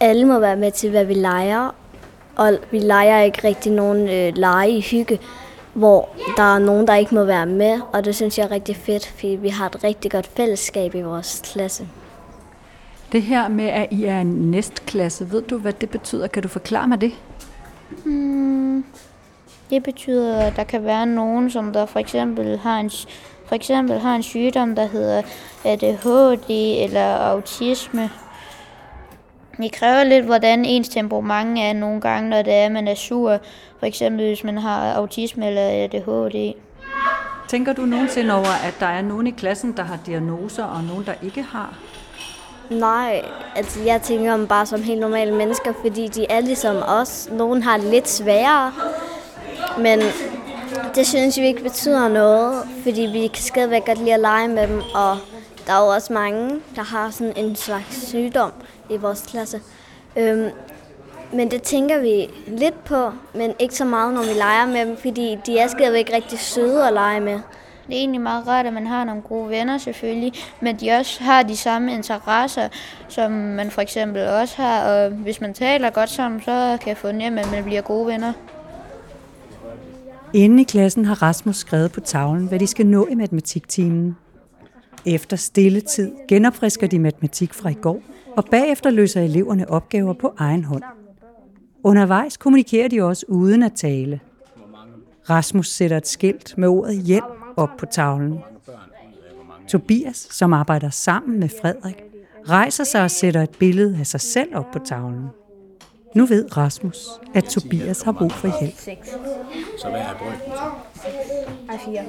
alle 0.00 0.24
må 0.24 0.38
være 0.38 0.56
med 0.56 0.72
til, 0.72 0.90
hvad 0.90 1.04
vi 1.04 1.14
leger, 1.14 1.74
og 2.36 2.58
vi 2.70 2.78
leger 2.78 3.20
ikke 3.20 3.48
rigtig 3.48 3.72
nogen 3.72 4.08
øh, 4.08 4.36
lege 4.36 4.70
i 4.70 4.80
hygge, 4.80 5.18
hvor 5.74 6.08
der 6.36 6.54
er 6.54 6.58
nogen, 6.58 6.86
der 6.86 6.94
ikke 6.94 7.14
må 7.14 7.24
være 7.24 7.46
med, 7.46 7.80
og 7.92 8.04
det 8.04 8.14
synes 8.14 8.38
jeg 8.38 8.44
er 8.44 8.50
rigtig 8.50 8.76
fedt, 8.76 9.06
fordi 9.06 9.28
vi 9.28 9.48
har 9.48 9.66
et 9.66 9.84
rigtig 9.84 10.10
godt 10.10 10.26
fællesskab 10.26 10.94
i 10.94 11.02
vores 11.02 11.42
klasse. 11.44 11.88
Det 13.12 13.22
her 13.22 13.48
med, 13.48 13.64
at 13.64 13.88
I 13.90 14.04
er 14.04 14.20
en 14.20 14.50
næstklasse, 14.50 15.30
ved 15.32 15.42
du, 15.42 15.58
hvad 15.58 15.72
det 15.72 15.90
betyder? 15.90 16.26
Kan 16.26 16.42
du 16.42 16.48
forklare 16.48 16.88
mig 16.88 17.00
det? 17.00 17.12
Hmm, 18.04 18.84
det 19.70 19.82
betyder, 19.82 20.38
at 20.38 20.56
der 20.56 20.64
kan 20.64 20.84
være 20.84 21.06
nogen, 21.06 21.50
som 21.50 21.72
der 21.72 21.86
for 21.86 21.98
eksempel 21.98 22.58
har 22.58 22.80
en 22.80 22.90
for 23.46 23.54
eksempel 23.54 23.98
har 23.98 24.14
en 24.14 24.22
sygdom, 24.22 24.74
der 24.74 24.86
hedder 24.86 25.22
ADHD 25.64 26.50
eller 26.84 27.16
autisme. 27.16 28.10
Det 29.56 29.72
kræver 29.72 30.04
lidt, 30.04 30.24
hvordan 30.24 30.64
ens 30.64 30.88
temperament 30.88 31.58
er 31.58 31.72
nogle 31.72 32.00
gange, 32.00 32.30
når 32.30 32.42
det 32.42 32.52
er, 32.52 32.68
man 32.68 32.88
er 32.88 32.94
sur. 32.94 33.38
For 33.78 33.86
eksempel, 33.86 34.26
hvis 34.26 34.44
man 34.44 34.58
har 34.58 34.92
autisme 34.92 35.46
eller 35.46 35.62
ADHD. 35.84 36.54
Tænker 37.48 37.72
du 37.72 37.82
nogensinde 37.82 38.34
over, 38.34 38.66
at 38.66 38.74
der 38.80 38.86
er 38.86 39.02
nogen 39.02 39.26
i 39.26 39.30
klassen, 39.30 39.76
der 39.76 39.82
har 39.82 39.98
diagnoser, 40.06 40.64
og 40.64 40.84
nogen, 40.84 41.06
der 41.06 41.12
ikke 41.22 41.42
har? 41.42 41.74
Nej, 42.70 43.22
altså 43.56 43.82
jeg 43.82 44.02
tænker 44.02 44.34
om 44.34 44.46
bare 44.46 44.66
som 44.66 44.82
helt 44.82 45.00
normale 45.00 45.34
mennesker, 45.34 45.72
fordi 45.84 46.08
de 46.08 46.26
er 46.30 46.40
ligesom 46.40 46.76
os. 46.86 47.28
Nogle 47.32 47.62
har 47.62 47.76
det 47.76 47.86
lidt 47.86 48.08
sværere, 48.08 48.72
men 49.78 50.00
det 50.94 51.06
synes 51.06 51.38
vi 51.38 51.46
ikke 51.46 51.62
betyder 51.62 52.08
noget, 52.08 52.68
fordi 52.82 53.00
vi 53.00 53.26
kan 53.26 53.42
stadigvæk 53.42 53.84
godt 53.86 53.98
lide 53.98 54.14
at 54.14 54.20
lege 54.20 54.48
med 54.48 54.68
dem, 54.68 54.82
og 54.94 55.18
der 55.66 55.72
er 55.72 55.84
jo 55.84 55.86
også 55.86 56.12
mange, 56.12 56.60
der 56.76 56.82
har 56.82 57.10
sådan 57.10 57.32
en 57.36 57.56
slags 57.56 58.08
sygdom 58.08 58.52
i 58.90 58.96
vores 58.96 59.24
klasse. 59.30 59.60
Øhm, 60.16 60.50
men 61.32 61.50
det 61.50 61.62
tænker 61.62 61.98
vi 62.00 62.28
lidt 62.46 62.84
på, 62.84 63.12
men 63.34 63.54
ikke 63.58 63.74
så 63.74 63.84
meget, 63.84 64.14
når 64.14 64.22
vi 64.22 64.32
leger 64.38 64.66
med 64.66 64.86
dem, 64.86 64.96
fordi 64.96 65.38
de 65.46 65.58
er 65.58 65.66
stadigvæk 65.66 66.10
rigtig 66.14 66.38
søde 66.38 66.86
at 66.86 66.92
lege 66.92 67.20
med. 67.20 67.40
Det 67.86 67.96
er 67.96 68.00
egentlig 68.00 68.20
meget 68.20 68.48
rart, 68.48 68.66
at 68.66 68.72
man 68.72 68.86
har 68.86 69.04
nogle 69.04 69.22
gode 69.22 69.48
venner 69.48 69.78
selvfølgelig, 69.78 70.32
men 70.60 70.76
de 70.76 70.90
også 70.90 71.22
har 71.22 71.42
de 71.42 71.56
samme 71.56 71.92
interesser, 71.92 72.68
som 73.08 73.32
man 73.32 73.70
for 73.70 73.80
eksempel 73.80 74.26
også 74.26 74.62
har. 74.62 74.88
Og 74.88 75.10
hvis 75.10 75.40
man 75.40 75.54
taler 75.54 75.90
godt 75.90 76.10
sammen, 76.10 76.40
så 76.40 76.78
kan 76.80 76.88
jeg 76.88 76.96
få 76.96 77.12
nemt, 77.12 77.38
at 77.38 77.50
man 77.50 77.64
bliver 77.64 77.80
gode 77.80 78.06
venner. 78.06 78.32
Inde 80.34 80.60
i 80.60 80.64
klassen 80.64 81.04
har 81.04 81.22
Rasmus 81.22 81.56
skrevet 81.56 81.92
på 81.92 82.00
tavlen, 82.00 82.46
hvad 82.46 82.58
de 82.58 82.66
skal 82.66 82.86
nå 82.86 83.06
i 83.06 83.14
matematiktimen. 83.14 84.16
Efter 85.06 85.36
stille 85.36 85.80
tid 85.80 86.12
genopfrisker 86.28 86.86
de 86.86 86.98
matematik 86.98 87.54
fra 87.54 87.68
i 87.68 87.74
går, 87.74 88.02
og 88.36 88.44
bagefter 88.44 88.90
løser 88.90 89.20
eleverne 89.20 89.70
opgaver 89.70 90.12
på 90.12 90.34
egen 90.38 90.64
hånd. 90.64 90.82
Undervejs 91.84 92.36
kommunikerer 92.36 92.88
de 92.88 93.02
også 93.02 93.26
uden 93.28 93.62
at 93.62 93.72
tale. 93.72 94.20
Rasmus 95.30 95.68
sætter 95.68 95.96
et 95.96 96.06
skilt 96.06 96.58
med 96.58 96.68
ordet 96.68 97.02
hjælp 97.02 97.24
op 97.56 97.70
på 97.78 97.86
tavlen. 97.86 98.38
Tobias, 99.68 100.28
som 100.30 100.52
arbejder 100.52 100.90
sammen 100.90 101.40
med 101.40 101.48
Frederik, 101.62 102.02
rejser 102.48 102.84
sig 102.84 103.02
og 103.02 103.10
sætter 103.10 103.42
et 103.42 103.50
billede 103.58 103.98
af 103.98 104.06
sig 104.06 104.20
selv 104.20 104.56
op 104.56 104.66
på 104.72 104.78
tavlen. 104.78 105.26
Nu 106.14 106.26
ved 106.26 106.56
Rasmus, 106.56 107.06
at 107.34 107.44
Tobias 107.44 108.02
har 108.02 108.12
brug 108.12 108.32
for 108.32 108.60
hjælp. 108.60 108.74
Så 109.78 109.90
hvad 109.90 110.00
er 110.00 110.14
brøken 110.18 110.52
så? 110.56 110.70
4. 111.84 112.04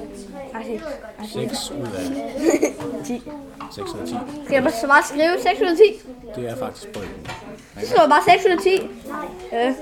6 1.48 1.70
ud 1.70 1.86
af 1.86 3.04
10. 3.06 3.22
6 3.74 3.90
ud 3.94 4.00
af 4.00 4.06
10. 4.08 4.14
Skal 4.44 4.54
jeg 4.54 4.62
bare 4.62 4.72
så 4.72 4.86
bare 4.86 5.02
skrive 5.08 5.36
6 5.42 5.60
ud 5.60 5.66
af 5.66 5.76
10? 5.76 6.40
Det 6.40 6.48
er 6.50 6.56
faktisk 6.56 6.92
brøken. 6.92 7.26
Så 7.80 7.86
skriver 7.86 8.02
jeg 8.02 8.10
bare 8.10 8.38
6 8.38 8.44
ud 8.46 8.50
af 8.50 8.58
10. 8.62 8.70
Øh, 9.56 9.74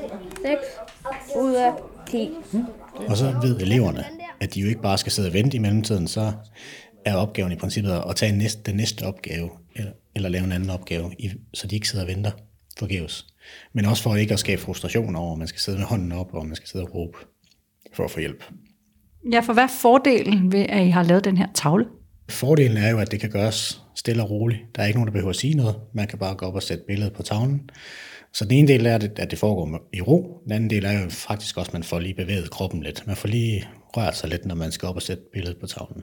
6 0.43 1.37
ud 1.37 1.52
af 1.55 1.73
10. 2.11 2.31
Og 3.09 3.17
så 3.17 3.35
ved 3.43 3.61
eleverne, 3.61 4.05
at 4.41 4.55
de 4.55 4.61
jo 4.61 4.69
ikke 4.69 4.83
bare 4.83 4.99
skal 4.99 5.12
sidde 5.12 5.29
og 5.29 5.33
vente 5.33 5.57
i 5.57 5.61
mellemtiden, 5.61 6.09
så 6.09 6.33
er 7.05 7.14
opgaven 7.17 7.52
i 7.52 7.57
princippet 7.57 8.02
at 8.09 8.17
tage 8.17 8.33
næste, 8.33 8.62
den 8.67 8.76
næste 8.76 9.02
opgave, 9.07 9.50
eller, 9.76 9.93
eller 10.14 10.29
lave 10.29 10.45
en 10.45 10.52
anden 10.52 10.71
opgave, 10.71 11.12
så 11.55 11.67
de 11.67 11.75
ikke 11.75 11.88
sidder 11.88 12.05
og 12.05 12.09
venter 12.09 12.31
forgæves. 12.79 13.26
Men 13.73 13.85
også 13.85 14.03
for 14.03 14.17
ikke 14.17 14.33
at 14.33 14.41
skabe 14.41 14.61
frustration 14.61 15.17
over, 15.17 15.33
at 15.33 15.39
man 15.39 15.49
skal 15.49 15.61
sidde 15.61 15.79
med 15.79 15.87
hånden 15.87 16.13
op, 16.13 16.35
og 16.35 16.47
man 16.47 16.57
skal 16.57 16.69
sidde 16.69 16.85
og 16.85 16.95
råbe 16.95 17.19
for 17.95 18.05
at 18.05 18.11
få 18.11 18.21
hjælp. 18.21 18.45
Ja, 19.33 19.41
for 19.41 19.53
hvad 19.53 19.63
er 19.63 19.69
fordelen 19.81 20.53
ved, 20.53 20.67
at 20.69 20.87
I 20.87 20.91
har 20.91 21.03
lavet 21.03 21.25
den 21.25 21.37
her 21.37 21.47
tavle? 21.55 21.87
Fordelen 22.31 22.77
er 22.77 22.91
jo, 22.91 22.99
at 22.99 23.11
det 23.11 23.21
kan 23.21 23.31
gøres 23.31 23.83
stille 23.97 24.23
og 24.23 24.31
roligt. 24.31 24.61
Der 24.75 24.83
er 24.83 24.87
ikke 24.87 24.99
nogen, 24.99 25.07
der 25.07 25.13
behøver 25.13 25.31
at 25.31 25.37
sige 25.37 25.55
noget. 25.55 25.77
Man 25.95 26.07
kan 26.07 26.19
bare 26.19 26.35
gå 26.35 26.47
op 26.47 26.55
og 26.55 26.63
sætte 26.63 26.85
billedet 26.89 27.13
på 27.13 27.23
tavlen. 27.23 27.71
Så 28.33 28.45
den 28.45 28.53
ene 28.53 28.69
del 28.69 28.87
er, 28.87 28.95
at 28.95 29.31
det 29.31 29.39
foregår 29.39 29.89
i 29.93 30.01
ro. 30.01 30.41
Den 30.45 30.53
anden 30.53 30.71
del 30.71 30.85
er 30.85 31.03
jo 31.03 31.09
faktisk 31.09 31.57
også, 31.57 31.69
at 31.69 31.73
man 31.73 31.83
får 31.83 31.99
lige 31.99 32.15
bevæget 32.15 32.51
kroppen 32.51 32.83
lidt. 32.83 33.07
Man 33.07 33.17
får 33.17 33.29
lige 33.29 33.69
rørt 33.97 34.17
sig 34.17 34.29
lidt, 34.29 34.47
når 34.47 34.55
man 34.55 34.73
skal 34.73 34.89
op 34.89 34.97
og 34.97 35.03
sætte 35.03 35.23
billedet 35.33 35.61
på 35.61 35.67
tavlen. 35.67 36.03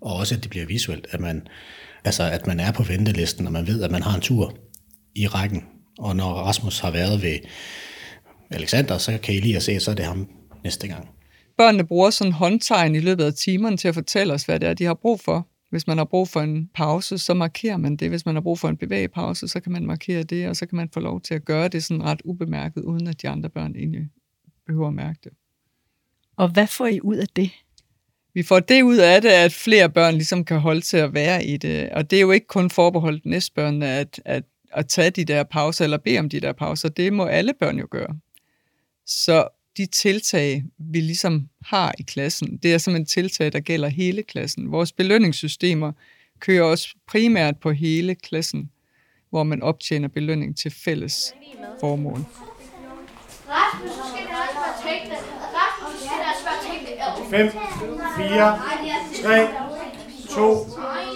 Og 0.00 0.16
også, 0.16 0.34
at 0.34 0.42
det 0.42 0.50
bliver 0.50 0.66
visuelt, 0.66 1.06
at 1.10 1.20
man, 1.20 1.46
altså, 2.04 2.22
at 2.22 2.46
man 2.46 2.60
er 2.60 2.72
på 2.72 2.82
ventelisten, 2.82 3.46
og 3.46 3.52
man 3.52 3.66
ved, 3.66 3.82
at 3.82 3.90
man 3.90 4.02
har 4.02 4.14
en 4.14 4.20
tur 4.20 4.56
i 5.14 5.26
rækken. 5.26 5.64
Og 5.98 6.16
når 6.16 6.32
Rasmus 6.32 6.78
har 6.78 6.90
været 6.90 7.22
ved 7.22 7.38
Alexander, 8.50 8.98
så 8.98 9.18
kan 9.22 9.34
I 9.34 9.40
lige 9.40 9.56
at 9.56 9.62
se, 9.62 9.80
så 9.80 9.90
er 9.90 9.94
det 9.94 10.04
ham 10.04 10.28
næste 10.64 10.88
gang. 10.88 11.08
Børnene 11.56 11.86
bruger 11.86 12.10
sådan 12.10 12.32
håndtegn 12.32 12.94
i 12.94 13.00
løbet 13.00 13.24
af 13.24 13.34
timerne 13.34 13.76
til 13.76 13.88
at 13.88 13.94
fortælle 13.94 14.34
os, 14.34 14.42
hvad 14.42 14.60
det 14.60 14.68
er, 14.68 14.74
de 14.74 14.84
har 14.84 14.94
brug 14.94 15.20
for. 15.20 15.48
Hvis 15.70 15.86
man 15.86 15.98
har 15.98 16.04
brug 16.04 16.28
for 16.28 16.40
en 16.40 16.70
pause, 16.74 17.18
så 17.18 17.34
markerer 17.34 17.76
man 17.76 17.96
det. 17.96 18.08
Hvis 18.08 18.26
man 18.26 18.34
har 18.34 18.42
brug 18.42 18.58
for 18.58 18.68
en 18.68 18.76
bevægepause, 18.76 19.48
så 19.48 19.60
kan 19.60 19.72
man 19.72 19.86
markere 19.86 20.22
det, 20.22 20.48
og 20.48 20.56
så 20.56 20.66
kan 20.66 20.76
man 20.76 20.88
få 20.94 21.00
lov 21.00 21.20
til 21.20 21.34
at 21.34 21.44
gøre 21.44 21.68
det 21.68 21.84
sådan 21.84 22.04
ret 22.04 22.20
ubemærket, 22.24 22.82
uden 22.82 23.06
at 23.06 23.22
de 23.22 23.28
andre 23.28 23.48
børn 23.48 23.76
egentlig 23.76 24.08
behøver 24.66 24.88
at 24.88 24.94
mærke 24.94 25.18
det. 25.24 25.32
Og 26.36 26.48
hvad 26.48 26.66
får 26.66 26.86
I 26.86 27.00
ud 27.00 27.16
af 27.16 27.26
det? 27.36 27.50
Vi 28.34 28.42
får 28.42 28.60
det 28.60 28.82
ud 28.82 28.96
af 28.96 29.22
det, 29.22 29.28
at 29.28 29.52
flere 29.52 29.90
børn 29.90 30.14
ligesom 30.14 30.44
kan 30.44 30.58
holde 30.58 30.80
til 30.80 30.96
at 30.96 31.14
være 31.14 31.44
i 31.44 31.56
det. 31.56 31.90
Og 31.90 32.10
det 32.10 32.16
er 32.16 32.20
jo 32.20 32.30
ikke 32.30 32.46
kun 32.46 32.70
forbeholdt 32.70 33.26
næstbørnene 33.26 33.88
at, 33.88 34.20
at, 34.24 34.44
at 34.76 34.88
tage 34.88 35.10
de 35.10 35.24
der 35.24 35.42
pauser 35.42 35.84
eller 35.84 35.98
bede 35.98 36.18
om 36.18 36.28
de 36.28 36.40
der 36.40 36.52
pauser. 36.52 36.88
Det 36.88 37.12
må 37.12 37.24
alle 37.24 37.52
børn 37.60 37.78
jo 37.78 37.86
gøre. 37.90 38.16
Så 39.06 39.48
de 39.76 39.86
tiltag, 39.86 40.64
vi 40.78 41.00
ligesom 41.00 41.48
har 41.62 41.94
i 41.98 42.02
klassen, 42.02 42.56
det 42.56 42.74
er 42.74 42.78
simpelthen 42.78 43.06
tiltag, 43.06 43.52
der 43.52 43.60
gælder 43.60 43.88
hele 43.88 44.22
klassen. 44.22 44.72
Vores 44.72 44.92
belønningssystemer 44.92 45.92
kører 46.40 46.64
også 46.64 46.94
primært 47.06 47.58
på 47.58 47.70
hele 47.70 48.14
klassen, 48.14 48.70
hvor 49.30 49.42
man 49.42 49.62
optjener 49.62 50.08
belønning 50.08 50.56
til 50.56 50.70
fælles 50.70 51.34
formål. 51.80 52.24
Rasmus, 53.48 53.90
så 53.90 54.02
skal 54.14 54.26
det 54.26 54.34
også 54.44 54.58
være 54.64 54.76
teknisk. 54.94 55.22
Rasmus, 55.58 56.00
så 56.00 56.06
skal 56.06 56.16
det 56.18 56.26
også 56.28 56.44
teknisk. 56.68 56.86
5, 57.30 57.50
4, 58.16 58.58
3, 59.22 59.48
2, 60.30 60.66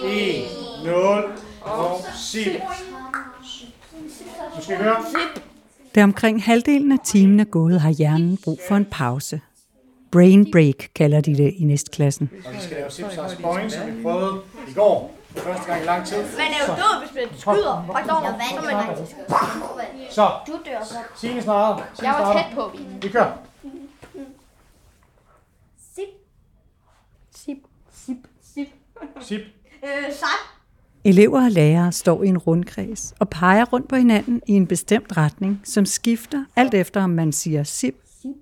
1, 0.05 0.85
0 0.85 1.41
og 1.61 2.01
sip. 2.17 2.61
Du 4.57 4.63
skal 4.63 4.77
høre. 4.77 4.95
Da 5.95 6.03
omkring 6.03 6.43
halvdelen 6.43 6.91
af 6.91 6.97
timen 7.05 7.39
er 7.39 7.43
gået, 7.43 7.81
har 7.81 7.89
hjernen 7.89 8.37
brug 8.43 8.59
for 8.67 8.75
en 8.75 8.85
pause. 8.85 9.41
Brain 10.11 10.51
break 10.51 10.89
kalder 10.95 11.21
de 11.21 11.37
det 11.37 11.53
i 11.57 11.63
næstklassen. 11.63 12.29
Og 12.45 12.53
vi 12.53 12.59
skal 12.59 12.77
lave 12.77 13.11
sars 13.11 13.35
point, 13.35 13.71
som 13.71 13.97
vi 13.97 14.03
prøvede 14.03 14.41
i 14.67 14.73
går. 14.73 15.17
Første 15.35 15.65
gang 15.65 15.81
i 15.81 15.85
lang 15.85 16.05
tid. 16.05 16.17
Man 16.17 16.27
er 16.27 16.67
jo 16.67 16.75
død, 16.75 17.05
hvis 17.05 17.15
man 17.15 17.39
skyder. 17.39 17.85
Og 17.89 17.99
dog, 18.09 18.23
så 18.49 18.69
er 18.69 18.85
man 18.85 18.97
Så, 20.11 20.31
Du 20.47 20.51
dør 20.65 20.83
så. 20.83 20.95
Signe 21.15 21.41
starter. 21.41 21.83
Signe 21.93 22.09
Jeg 22.13 22.23
var 22.23 22.33
tæt 22.33 22.55
på. 22.55 22.71
Vi 23.01 23.09
kører. 23.09 23.31
Sip. 25.95 26.07
Sip. 27.35 27.57
Sip. 27.93 28.17
Sip. 28.53 28.67
Sip. 29.21 29.41
Øh, 29.83 30.13
sap. 30.13 30.60
Elever 31.03 31.45
og 31.45 31.51
lærere 31.51 31.91
står 31.91 32.23
i 32.23 32.27
en 32.27 32.37
rundkreds 32.37 33.13
og 33.19 33.29
peger 33.29 33.65
rundt 33.65 33.87
på 33.87 33.95
hinanden 33.95 34.41
i 34.47 34.51
en 34.51 34.67
bestemt 34.67 35.17
retning, 35.17 35.61
som 35.63 35.85
skifter 35.85 36.45
alt 36.55 36.73
efter, 36.73 37.03
om 37.03 37.09
man 37.09 37.31
siger 37.31 37.63
sip, 37.63 37.95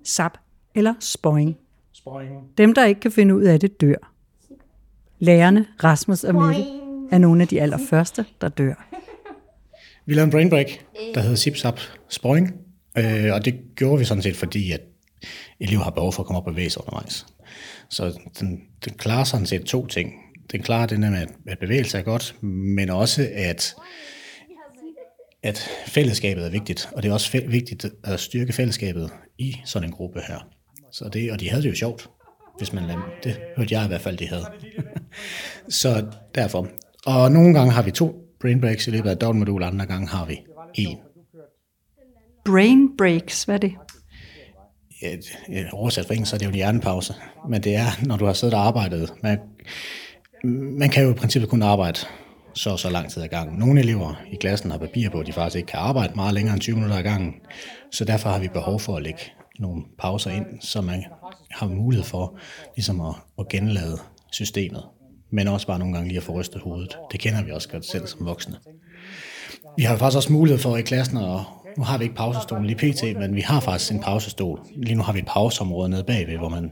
sap 0.04 0.38
eller 0.74 0.94
spoing. 1.00 1.56
Spoing. 1.92 2.30
Dem, 2.58 2.74
der 2.74 2.84
ikke 2.84 3.00
kan 3.00 3.12
finde 3.12 3.36
ud 3.36 3.42
af 3.42 3.60
det, 3.60 3.80
dør. 3.80 4.12
Lærerne, 5.18 5.66
Rasmus 5.84 6.24
og 6.24 6.34
Mikkel, 6.34 6.64
er 7.10 7.18
nogle 7.18 7.42
af 7.42 7.48
de 7.48 7.60
allerførste, 7.60 8.24
der 8.40 8.48
dør. 8.48 8.88
Vi 10.06 10.14
lavede 10.14 10.24
en 10.24 10.30
brain 10.30 10.50
break, 10.50 10.66
der 11.14 11.20
hedder 11.20 11.36
Zip 11.36 11.56
Zap 11.56 11.80
Sporing, 12.08 12.52
øh, 12.98 13.34
og 13.34 13.44
det 13.44 13.54
gjorde 13.76 13.98
vi 13.98 14.04
sådan 14.04 14.22
set, 14.22 14.36
fordi 14.36 14.72
at 14.72 14.80
elever 15.60 15.82
har 15.82 15.90
behov 15.90 16.12
for 16.12 16.22
at 16.22 16.26
komme 16.26 16.38
op 16.38 16.46
og 16.46 16.52
bevæge 16.52 16.70
sig 16.70 16.82
undervejs. 16.82 17.26
Så 17.88 18.18
den, 18.40 18.60
den 18.84 18.94
klarer 18.94 19.24
sådan 19.24 19.46
set 19.46 19.62
to 19.62 19.86
ting. 19.86 20.12
Den 20.52 20.62
klarer 20.62 20.86
det 20.86 20.98
der 20.98 21.10
med, 21.10 21.26
at 21.46 21.58
bevægelse 21.58 21.98
er 21.98 22.02
godt, 22.02 22.42
men 22.42 22.90
også 22.90 23.28
at, 23.34 23.74
at 25.42 25.68
fællesskabet 25.86 26.46
er 26.46 26.50
vigtigt, 26.50 26.88
og 26.92 27.02
det 27.02 27.08
er 27.08 27.12
også 27.12 27.38
fæ- 27.38 27.50
vigtigt 27.50 27.86
at 28.04 28.20
styrke 28.20 28.52
fællesskabet 28.52 29.10
i 29.38 29.56
sådan 29.64 29.88
en 29.88 29.94
gruppe 29.94 30.20
her. 30.28 30.48
Så 30.92 31.08
det, 31.12 31.32
og 31.32 31.40
de 31.40 31.50
havde 31.50 31.62
det 31.62 31.68
jo 31.70 31.74
sjovt, 31.74 32.10
hvis 32.58 32.72
man 32.72 32.84
lader, 32.84 33.10
det 33.24 33.40
hørte 33.56 33.74
jeg 33.74 33.84
i 33.84 33.88
hvert 33.88 34.00
fald, 34.00 34.16
de 34.16 34.26
havde. 34.28 34.44
Så 35.68 36.06
derfor. 36.34 36.68
Og 37.06 37.32
nogle 37.32 37.54
gange 37.54 37.72
har 37.72 37.82
vi 37.82 37.90
to 37.90 38.14
brain 38.40 38.60
breaks 38.60 38.86
i 38.86 38.90
løbet 38.90 39.08
af 39.08 39.12
et 39.12 39.20
dobbeltmodul, 39.20 39.62
andre 39.62 39.86
gange 39.86 40.08
har 40.08 40.26
vi 40.26 40.40
en. 40.74 40.98
Brain 42.44 42.96
breaks, 42.98 43.44
hvad 43.44 43.54
er 43.54 43.58
det? 43.58 43.72
Et, 45.02 45.38
et 45.48 45.66
oversat 45.72 46.06
fra 46.06 46.14
engelsk, 46.14 46.30
så 46.30 46.36
er 46.36 46.38
det 46.38 46.46
jo 46.46 46.50
en 46.50 46.54
hjernepause. 46.56 47.14
Men 47.48 47.62
det 47.62 47.74
er, 47.74 48.06
når 48.06 48.16
du 48.16 48.24
har 48.24 48.32
siddet 48.32 48.54
og 48.54 48.66
arbejdet. 48.66 49.12
Man, 49.22 49.38
man 50.44 50.90
kan 50.90 51.04
jo 51.04 51.10
i 51.10 51.14
princippet 51.14 51.50
kun 51.50 51.62
arbejde 51.62 51.98
så 52.54 52.76
så 52.76 52.90
lang 52.90 53.10
tid 53.10 53.22
ad 53.22 53.28
gangen. 53.28 53.58
Nogle 53.58 53.80
elever 53.80 54.22
i 54.32 54.36
klassen 54.36 54.70
har 54.70 54.78
papir 54.78 55.10
på, 55.10 55.20
at 55.20 55.26
de 55.26 55.32
faktisk 55.32 55.56
ikke 55.56 55.66
kan 55.66 55.78
arbejde 55.78 56.12
meget 56.16 56.34
længere 56.34 56.54
end 56.54 56.60
20 56.60 56.74
minutter 56.74 56.96
ad 56.96 57.02
gangen. 57.02 57.34
Så 57.92 58.04
derfor 58.04 58.28
har 58.30 58.38
vi 58.38 58.48
behov 58.48 58.80
for 58.80 58.96
at 58.96 59.02
lægge 59.02 59.20
nogle 59.58 59.82
pauser 59.98 60.30
ind, 60.30 60.46
så 60.60 60.80
man 60.80 61.04
har 61.50 61.66
mulighed 61.66 62.04
for 62.04 62.38
ligesom 62.76 63.00
at, 63.00 63.14
at 63.38 63.48
genlade 63.48 63.98
systemet, 64.32 64.82
men 65.30 65.48
også 65.48 65.66
bare 65.66 65.78
nogle 65.78 65.94
gange 65.94 66.08
lige 66.08 66.18
at 66.18 66.22
få 66.24 66.32
rystet 66.32 66.62
hovedet. 66.62 66.96
Det 67.12 67.20
kender 67.20 67.44
vi 67.44 67.50
også 67.50 67.68
godt 67.68 67.84
selv 67.84 68.06
som 68.06 68.26
voksne. 68.26 68.56
Vi 69.76 69.82
har 69.82 69.96
faktisk 69.96 70.16
også 70.16 70.32
mulighed 70.32 70.58
for 70.58 70.76
i 70.76 70.82
klassen, 70.82 71.16
og 71.16 71.44
nu 71.76 71.84
har 71.84 71.98
vi 71.98 72.04
ikke 72.04 72.16
pausestolen 72.16 72.66
lige 72.66 72.76
pt, 72.76 73.18
men 73.18 73.34
vi 73.34 73.40
har 73.40 73.60
faktisk 73.60 73.92
en 73.92 74.00
pausestol. 74.00 74.60
Lige 74.76 74.94
nu 74.94 75.02
har 75.02 75.12
vi 75.12 75.18
et 75.18 75.26
pauseområde 75.26 75.88
nede 75.88 76.04
bagved, 76.04 76.38
hvor 76.38 76.48
man 76.48 76.70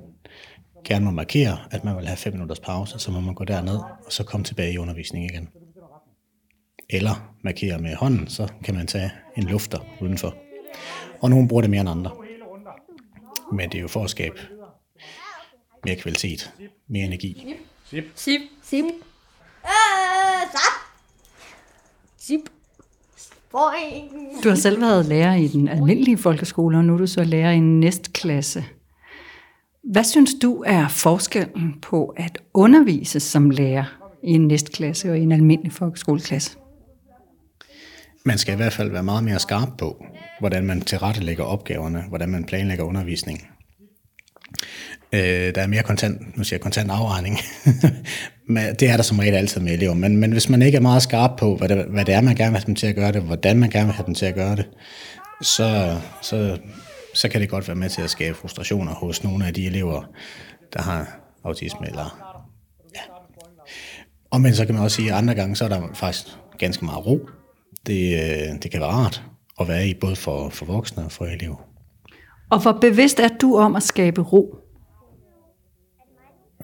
gerne 0.88 1.04
må 1.04 1.10
markere, 1.10 1.58
at 1.70 1.84
man 1.84 1.96
vil 1.96 2.06
have 2.06 2.16
5 2.16 2.32
minutters 2.32 2.60
pause, 2.60 2.98
så 2.98 3.10
må 3.10 3.20
man 3.20 3.34
gå 3.34 3.44
derned, 3.44 3.78
og 4.06 4.12
så 4.12 4.24
komme 4.24 4.44
tilbage 4.44 4.72
i 4.72 4.78
undervisning 4.78 5.24
igen. 5.24 5.48
Eller 6.90 7.34
markere 7.44 7.78
med 7.78 7.94
hånden, 7.94 8.28
så 8.28 8.48
kan 8.64 8.74
man 8.74 8.86
tage 8.86 9.10
en 9.36 9.42
lufter 9.42 9.78
udenfor. 10.00 10.34
Og 11.20 11.30
nogen 11.30 11.48
bruger 11.48 11.60
det 11.60 11.70
mere 11.70 11.80
end 11.80 11.90
andre. 11.90 12.10
Men 13.52 13.70
det 13.70 13.78
er 13.78 13.82
jo 13.82 13.88
for 13.88 14.04
at 14.04 14.10
skabe 14.10 14.40
mere 15.84 15.96
kvalitet, 15.96 16.52
mere 16.88 17.04
energi. 17.04 17.54
Sip. 18.14 18.40
Sip. 18.62 18.84
Øh, 19.64 20.50
zap. 20.52 20.72
Sip. 22.18 22.40
Du 24.44 24.48
har 24.48 24.56
selv 24.56 24.80
været 24.80 25.06
lærer 25.06 25.34
i 25.34 25.48
den 25.48 25.68
almindelige 25.68 26.18
folkeskole, 26.18 26.78
og 26.78 26.84
nu 26.84 26.94
er 26.94 26.98
du 26.98 27.06
så 27.06 27.24
lærer 27.24 27.50
i 27.50 27.56
en 27.56 27.80
næstklasse. 27.80 28.64
Hvad 29.92 30.04
synes 30.04 30.30
du 30.42 30.62
er 30.66 30.88
forskellen 30.88 31.74
på 31.82 32.06
at 32.16 32.38
undervise 32.54 33.20
som 33.20 33.50
lærer 33.50 33.84
i 34.22 34.30
en 34.30 34.48
næstklasse 34.48 35.10
og 35.10 35.18
i 35.18 35.22
en 35.22 35.32
almindelig 35.32 35.72
folkeskoleklasse? 35.72 36.56
Man 38.24 38.38
skal 38.38 38.54
i 38.54 38.56
hvert 38.56 38.72
fald 38.72 38.90
være 38.90 39.02
meget 39.02 39.24
mere 39.24 39.38
skarp 39.38 39.68
på, 39.78 40.04
hvordan 40.40 40.64
man 40.64 40.80
tilrettelægger 40.80 41.44
opgaverne, 41.44 42.04
hvordan 42.08 42.28
man 42.28 42.44
planlægger 42.44 42.84
undervisningen. 42.84 43.46
Øh, 45.12 45.54
der 45.54 45.62
er 45.62 45.66
mere 45.66 45.82
kontant, 45.82 46.36
nu 46.36 46.44
siger 46.44 46.56
jeg 46.56 46.62
kontant 46.62 46.90
afregning. 46.90 47.38
men 48.54 48.74
det 48.74 48.90
er 48.90 48.96
der 48.96 49.02
som 49.02 49.18
regel 49.18 49.34
altid 49.34 49.60
med 49.60 49.72
elever. 49.72 49.94
Men, 49.94 50.16
men 50.16 50.32
hvis 50.32 50.48
man 50.48 50.62
ikke 50.62 50.76
er 50.76 50.82
meget 50.82 51.02
skarp 51.02 51.30
på, 51.38 51.56
hvad 51.56 51.68
det, 51.68 51.84
hvad 51.84 52.04
det 52.04 52.14
er, 52.14 52.20
man 52.20 52.36
gerne 52.36 52.50
vil 52.50 52.58
have 52.58 52.66
dem 52.66 52.74
til 52.74 52.86
at 52.86 52.94
gøre 52.94 53.12
det, 53.12 53.22
hvordan 53.22 53.58
man 53.58 53.70
gerne 53.70 53.86
vil 53.86 53.94
have 53.94 54.06
dem 54.06 54.14
til 54.14 54.26
at 54.26 54.34
gøre 54.34 54.56
det, 54.56 54.68
så, 55.42 55.98
så, 56.22 56.58
så 57.14 57.28
kan 57.28 57.40
det 57.40 57.48
godt 57.48 57.68
være 57.68 57.76
med 57.76 57.90
til 57.90 58.02
at 58.02 58.10
skabe 58.10 58.36
frustrationer 58.36 58.94
hos 58.94 59.24
nogle 59.24 59.46
af 59.46 59.54
de 59.54 59.66
elever, 59.66 60.02
der 60.72 60.82
har 60.82 61.20
autisme. 61.44 61.86
Eller, 61.86 62.36
ja. 62.94 63.00
Og 64.30 64.40
men 64.40 64.54
så 64.54 64.66
kan 64.66 64.74
man 64.74 64.84
også 64.84 64.96
sige, 64.96 65.12
at 65.12 65.18
andre 65.18 65.34
gange, 65.34 65.56
så 65.56 65.64
er 65.64 65.68
der 65.68 65.88
faktisk 65.94 66.26
ganske 66.58 66.84
meget 66.84 67.06
ro. 67.06 67.28
Det, 67.86 68.14
øh, 68.14 68.62
det 68.62 68.70
kan 68.70 68.80
være 68.80 68.90
rart 68.90 69.22
at 69.60 69.68
være 69.68 69.88
i, 69.88 69.94
både 69.94 70.16
for, 70.16 70.48
for 70.48 70.66
voksne 70.66 71.04
og 71.04 71.12
for 71.12 71.24
elever. 71.24 71.68
Og 72.50 72.62
hvor 72.62 72.72
bevidst 72.80 73.20
er 73.20 73.28
du 73.28 73.56
om 73.56 73.76
at 73.76 73.82
skabe 73.82 74.22
ro? 74.22 74.56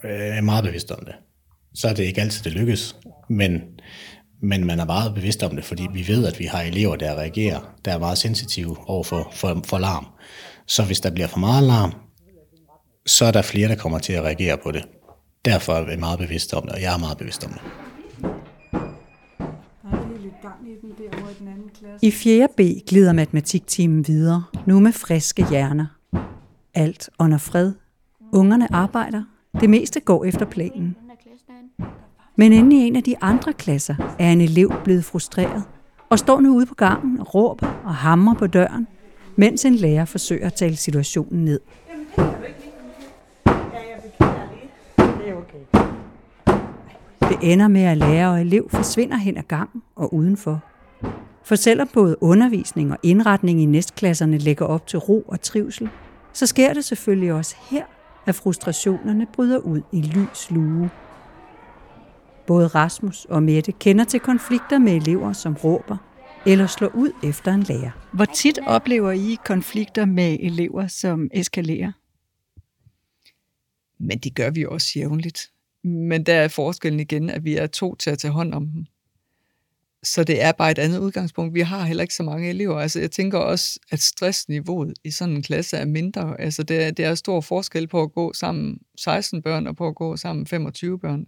Jeg 0.02 0.36
er 0.38 0.40
meget 0.40 0.64
bevidst 0.64 0.90
om 0.90 1.04
det. 1.04 1.14
Så 1.74 1.88
er 1.88 1.94
det 1.94 2.04
ikke 2.04 2.20
altid, 2.20 2.44
det 2.44 2.52
lykkes, 2.52 2.96
men, 3.28 3.62
men 4.42 4.66
man 4.66 4.80
er 4.80 4.84
meget 4.84 5.14
bevidst 5.14 5.42
om 5.42 5.56
det, 5.56 5.64
fordi 5.64 5.88
vi 5.92 6.08
ved, 6.08 6.26
at 6.26 6.38
vi 6.38 6.44
har 6.44 6.62
elever, 6.62 6.96
der 6.96 7.14
reagerer, 7.14 7.60
der 7.84 7.92
er 7.92 7.98
meget 7.98 8.18
sensitive 8.18 8.76
over 8.86 9.04
for, 9.04 9.28
for, 9.32 9.60
for 9.64 9.78
larm. 9.78 10.06
Så 10.66 10.84
hvis 10.84 11.00
der 11.00 11.10
bliver 11.10 11.28
for 11.28 11.38
meget 11.38 11.62
larm, 11.62 11.92
så 13.06 13.24
er 13.24 13.30
der 13.30 13.42
flere, 13.42 13.68
der 13.68 13.74
kommer 13.74 13.98
til 13.98 14.12
at 14.12 14.22
reagere 14.22 14.58
på 14.62 14.70
det. 14.70 14.84
Derfor 15.44 15.72
er 15.72 15.84
vi 15.90 15.96
meget 15.96 16.18
bevidste 16.18 16.54
om 16.54 16.62
det, 16.62 16.72
og 16.72 16.82
jeg 16.82 16.94
er 16.94 16.98
meget 16.98 17.18
bevidst 17.18 17.44
om 17.44 17.52
det. 17.52 17.60
I 22.02 22.10
4. 22.10 22.48
B 22.56 22.60
glider 22.86 23.12
matematiktimen 23.12 24.06
videre, 24.06 24.44
nu 24.66 24.80
med 24.80 24.92
friske 24.92 25.48
hjerner. 25.50 25.86
Alt 26.74 27.10
under 27.18 27.38
fred. 27.38 27.72
Ungerne 28.32 28.74
arbejder. 28.74 29.24
Det 29.60 29.70
meste 29.70 30.00
går 30.00 30.24
efter 30.24 30.46
planen. 30.46 30.96
Men 32.36 32.52
inde 32.52 32.76
i 32.76 32.78
en 32.78 32.96
af 32.96 33.02
de 33.02 33.14
andre 33.20 33.52
klasser 33.52 34.16
er 34.18 34.32
en 34.32 34.40
elev 34.40 34.72
blevet 34.84 35.04
frustreret 35.04 35.62
og 36.10 36.18
står 36.18 36.40
nu 36.40 36.56
ude 36.56 36.66
på 36.66 36.74
gangen 36.74 37.20
og 37.20 37.34
råber 37.34 37.66
og 37.84 37.94
hamrer 37.94 38.34
på 38.34 38.46
døren, 38.46 38.86
mens 39.36 39.64
en 39.64 39.74
lærer 39.74 40.04
forsøger 40.04 40.46
at 40.46 40.54
tale 40.54 40.76
situationen 40.76 41.44
ned. 41.44 41.60
Det 47.20 47.52
ender 47.52 47.68
med, 47.68 47.82
at 47.82 47.96
lærer 47.96 48.28
og 48.28 48.40
elev 48.40 48.70
forsvinder 48.70 49.16
hen 49.16 49.36
ad 49.36 49.42
gangen 49.42 49.82
og 49.96 50.14
udenfor. 50.14 50.60
For 51.44 51.54
selvom 51.54 51.88
både 51.94 52.16
undervisning 52.20 52.92
og 52.92 52.98
indretning 53.02 53.62
i 53.62 53.64
næstklasserne 53.64 54.38
lægger 54.38 54.64
op 54.64 54.86
til 54.86 54.98
ro 54.98 55.24
og 55.28 55.40
trivsel, 55.40 55.88
så 56.32 56.46
sker 56.46 56.72
det 56.72 56.84
selvfølgelig 56.84 57.32
også 57.32 57.56
her, 57.70 57.84
at 58.26 58.34
frustrationerne 58.34 59.26
bryder 59.32 59.58
ud 59.58 59.80
i 59.92 60.00
lys 60.00 60.50
lue. 60.50 60.90
Både 62.46 62.66
Rasmus 62.66 63.24
og 63.24 63.42
Mette 63.42 63.72
kender 63.72 64.04
til 64.04 64.20
konflikter 64.20 64.78
med 64.78 64.92
elever, 64.92 65.32
som 65.32 65.54
råber 65.54 65.96
eller 66.46 66.66
slår 66.66 66.90
ud 66.94 67.12
efter 67.24 67.54
en 67.54 67.62
lærer. 67.62 67.90
Hvor 68.12 68.24
tit 68.24 68.58
oplever 68.66 69.12
I 69.12 69.36
konflikter 69.44 70.04
med 70.04 70.36
elever, 70.40 70.86
som 70.86 71.30
eskalerer? 71.34 71.92
Men 73.98 74.18
det 74.18 74.34
gør 74.34 74.50
vi 74.50 74.64
også 74.64 74.92
jævnligt. 74.96 75.50
Men 75.84 76.26
der 76.26 76.34
er 76.34 76.48
forskellen 76.48 77.00
igen, 77.00 77.30
at 77.30 77.44
vi 77.44 77.56
er 77.56 77.66
to 77.66 77.94
til 77.94 78.10
at 78.10 78.18
tage 78.18 78.32
hånd 78.32 78.54
om 78.54 78.66
dem. 78.66 78.86
Så 80.02 80.24
det 80.24 80.42
er 80.42 80.52
bare 80.52 80.70
et 80.70 80.78
andet 80.78 80.98
udgangspunkt. 80.98 81.54
Vi 81.54 81.60
har 81.60 81.84
heller 81.84 82.02
ikke 82.02 82.14
så 82.14 82.22
mange 82.22 82.48
elever. 82.48 82.80
Altså, 82.80 83.00
jeg 83.00 83.10
tænker 83.10 83.38
også, 83.38 83.80
at 83.90 84.00
stressniveauet 84.00 84.94
i 85.04 85.10
sådan 85.10 85.34
en 85.34 85.42
klasse 85.42 85.76
er 85.76 85.84
mindre. 85.84 86.40
Altså, 86.40 86.62
det 86.62 86.84
er, 86.84 86.90
det 86.90 87.04
er 87.04 87.14
stor 87.14 87.40
forskel 87.40 87.86
på 87.86 88.02
at 88.02 88.12
gå 88.12 88.32
sammen 88.32 88.78
16 88.98 89.42
børn 89.42 89.66
og 89.66 89.76
på 89.76 89.86
at 89.88 89.94
gå 89.94 90.16
sammen 90.16 90.46
25 90.46 90.98
børn. 90.98 91.26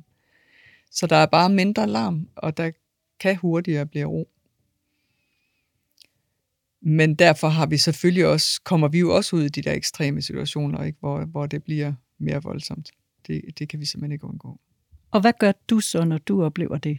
Så 0.96 1.06
der 1.06 1.16
er 1.16 1.26
bare 1.26 1.50
mindre 1.50 1.86
larm, 1.86 2.28
og 2.36 2.56
der 2.56 2.70
kan 3.20 3.36
hurtigere 3.36 3.86
blive 3.86 4.04
ro. 4.04 4.28
Men 6.80 7.14
derfor 7.14 7.48
har 7.48 7.66
vi 7.66 7.76
selvfølgelig 7.76 8.26
også, 8.26 8.60
kommer 8.64 8.88
vi 8.88 8.98
jo 8.98 9.14
også 9.14 9.36
ud 9.36 9.42
i 9.42 9.48
de 9.48 9.62
der 9.62 9.72
ekstreme 9.72 10.22
situationer, 10.22 10.84
ikke? 10.84 10.98
Hvor, 11.00 11.24
hvor 11.24 11.46
det 11.46 11.64
bliver 11.64 11.92
mere 12.18 12.42
voldsomt. 12.42 12.90
Det, 13.26 13.58
det 13.58 13.68
kan 13.68 13.80
vi 13.80 13.84
simpelthen 13.84 14.12
ikke 14.12 14.24
undgå. 14.24 14.60
Og 15.10 15.20
hvad 15.20 15.32
gør 15.38 15.52
du 15.70 15.80
så, 15.80 16.04
når 16.04 16.18
du 16.18 16.44
oplever 16.44 16.78
det? 16.78 16.98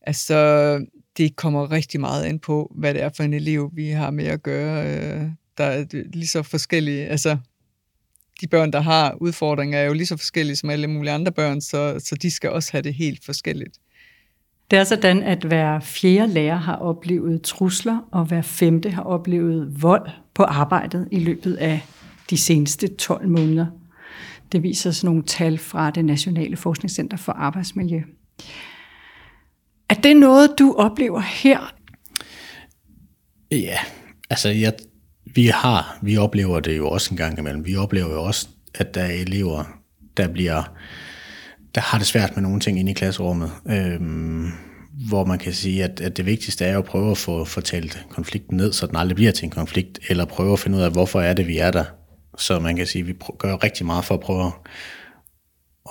Altså, 0.00 0.86
det 1.16 1.36
kommer 1.36 1.70
rigtig 1.70 2.00
meget 2.00 2.28
ind 2.28 2.40
på, 2.40 2.72
hvad 2.76 2.94
det 2.94 3.02
er 3.02 3.08
for 3.08 3.22
en 3.22 3.34
elev, 3.34 3.70
vi 3.72 3.88
har 3.88 4.10
med 4.10 4.24
at 4.24 4.42
gøre. 4.42 4.86
Øh, 4.86 5.30
der 5.58 5.64
er 5.64 5.84
lige 5.92 6.26
så 6.26 6.42
forskellige, 6.42 7.06
altså 7.06 7.38
de 8.40 8.46
børn, 8.46 8.72
der 8.72 8.80
har 8.80 9.16
udfordringer, 9.20 9.78
er 9.78 9.84
jo 9.84 9.92
lige 9.92 10.06
så 10.06 10.16
forskellige 10.16 10.56
som 10.56 10.70
alle 10.70 10.86
mulige 10.86 11.12
andre 11.12 11.32
børn, 11.32 11.60
så, 11.60 12.00
så 12.04 12.14
de 12.14 12.30
skal 12.30 12.50
også 12.50 12.72
have 12.72 12.82
det 12.82 12.94
helt 12.94 13.24
forskelligt. 13.24 13.78
Det 14.70 14.78
er 14.78 14.84
sådan, 14.84 15.22
at 15.22 15.44
hver 15.44 15.80
fjerde 15.80 16.32
lærer 16.32 16.56
har 16.56 16.76
oplevet 16.76 17.42
trusler, 17.42 18.08
og 18.12 18.24
hver 18.24 18.42
femte 18.42 18.90
har 18.90 19.02
oplevet 19.02 19.82
vold 19.82 20.10
på 20.34 20.42
arbejdet 20.42 21.08
i 21.12 21.18
løbet 21.18 21.54
af 21.54 21.80
de 22.30 22.36
seneste 22.36 22.88
12 22.88 23.28
måneder. 23.28 23.66
Det 24.52 24.62
viser 24.62 24.90
sådan 24.90 25.08
nogle 25.08 25.22
tal 25.22 25.58
fra 25.58 25.90
det 25.90 26.04
Nationale 26.04 26.56
Forskningscenter 26.56 27.16
for 27.16 27.32
Arbejdsmiljø. 27.32 28.00
Er 29.88 29.94
det 29.94 30.16
noget, 30.16 30.50
du 30.58 30.74
oplever 30.78 31.20
her? 31.20 31.74
Ja, 33.50 33.78
altså 34.30 34.48
jeg, 34.48 34.72
vi 35.34 35.46
har, 35.46 35.98
vi 36.02 36.16
oplever 36.16 36.60
det 36.60 36.76
jo 36.76 36.88
også 36.88 37.08
en 37.10 37.16
gang 37.16 37.38
imellem. 37.38 37.66
Vi 37.66 37.76
oplever 37.76 38.12
jo 38.12 38.22
også, 38.22 38.48
at 38.74 38.94
der 38.94 39.02
er 39.02 39.12
elever, 39.12 39.64
der 40.16 40.28
bliver, 40.28 40.62
der 41.74 41.80
har 41.80 41.98
det 41.98 42.06
svært 42.06 42.36
med 42.36 42.42
nogle 42.42 42.60
ting 42.60 42.78
inde 42.78 42.90
i 42.90 42.94
klasserummet. 42.94 43.50
Øhm, 43.68 44.50
hvor 45.08 45.24
man 45.24 45.38
kan 45.38 45.52
sige, 45.52 45.84
at, 45.84 46.00
at 46.00 46.16
det 46.16 46.26
vigtigste 46.26 46.64
er 46.64 46.78
at 46.78 46.84
prøve 46.84 47.10
at 47.10 47.18
få 47.18 47.44
fortalt 47.44 48.06
konflikten 48.10 48.56
ned, 48.56 48.72
så 48.72 48.86
den 48.86 48.96
aldrig 48.96 49.16
bliver 49.16 49.32
til 49.32 49.44
en 49.44 49.50
konflikt, 49.50 49.98
eller 50.08 50.24
prøve 50.24 50.52
at 50.52 50.58
finde 50.58 50.78
ud 50.78 50.82
af, 50.82 50.90
hvorfor 50.90 51.20
er 51.20 51.34
det, 51.34 51.46
vi 51.46 51.58
er 51.58 51.70
der. 51.70 51.84
Så 52.38 52.58
man 52.58 52.76
kan 52.76 52.86
sige, 52.86 53.02
at 53.02 53.08
vi 53.08 53.14
gør 53.38 53.64
rigtig 53.64 53.86
meget 53.86 54.04
for 54.04 54.14
at 54.14 54.20
prøve 54.20 54.52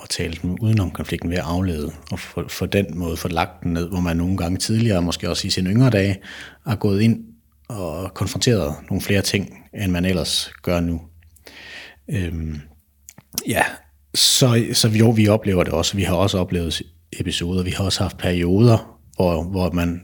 at 0.02 0.08
tale 0.10 0.36
dem 0.42 0.56
udenom 0.60 0.90
konflikten 0.90 1.30
ved 1.30 1.36
at 1.36 1.44
aflede, 1.44 1.92
og 2.10 2.18
få 2.50 2.66
den 2.66 2.86
måde 2.98 3.16
få 3.16 3.28
lagt 3.28 3.62
den 3.62 3.72
ned, 3.72 3.88
hvor 3.88 4.00
man 4.00 4.16
nogle 4.16 4.36
gange 4.36 4.58
tidligere, 4.58 5.02
måske 5.02 5.30
også 5.30 5.46
i 5.46 5.50
sine 5.50 5.70
yngre 5.70 5.90
dage, 5.90 6.16
har 6.66 6.76
gået 6.76 7.00
ind 7.00 7.33
og 7.68 8.14
konfronteret 8.14 8.76
nogle 8.90 9.00
flere 9.00 9.22
ting, 9.22 9.58
end 9.74 9.92
man 9.92 10.04
ellers 10.04 10.52
gør 10.62 10.80
nu. 10.80 11.00
Øhm, 12.10 12.60
ja, 13.48 13.64
så, 14.14 14.66
så 14.72 14.88
jo, 14.88 15.10
vi 15.10 15.28
oplever 15.28 15.64
det 15.64 15.72
også. 15.72 15.96
Vi 15.96 16.02
har 16.02 16.14
også 16.14 16.38
oplevet 16.38 16.82
episoder, 17.12 17.62
vi 17.62 17.70
har 17.70 17.84
også 17.84 18.02
haft 18.02 18.18
perioder, 18.18 19.00
hvor, 19.16 19.42
hvor 19.42 19.70
man 19.70 20.02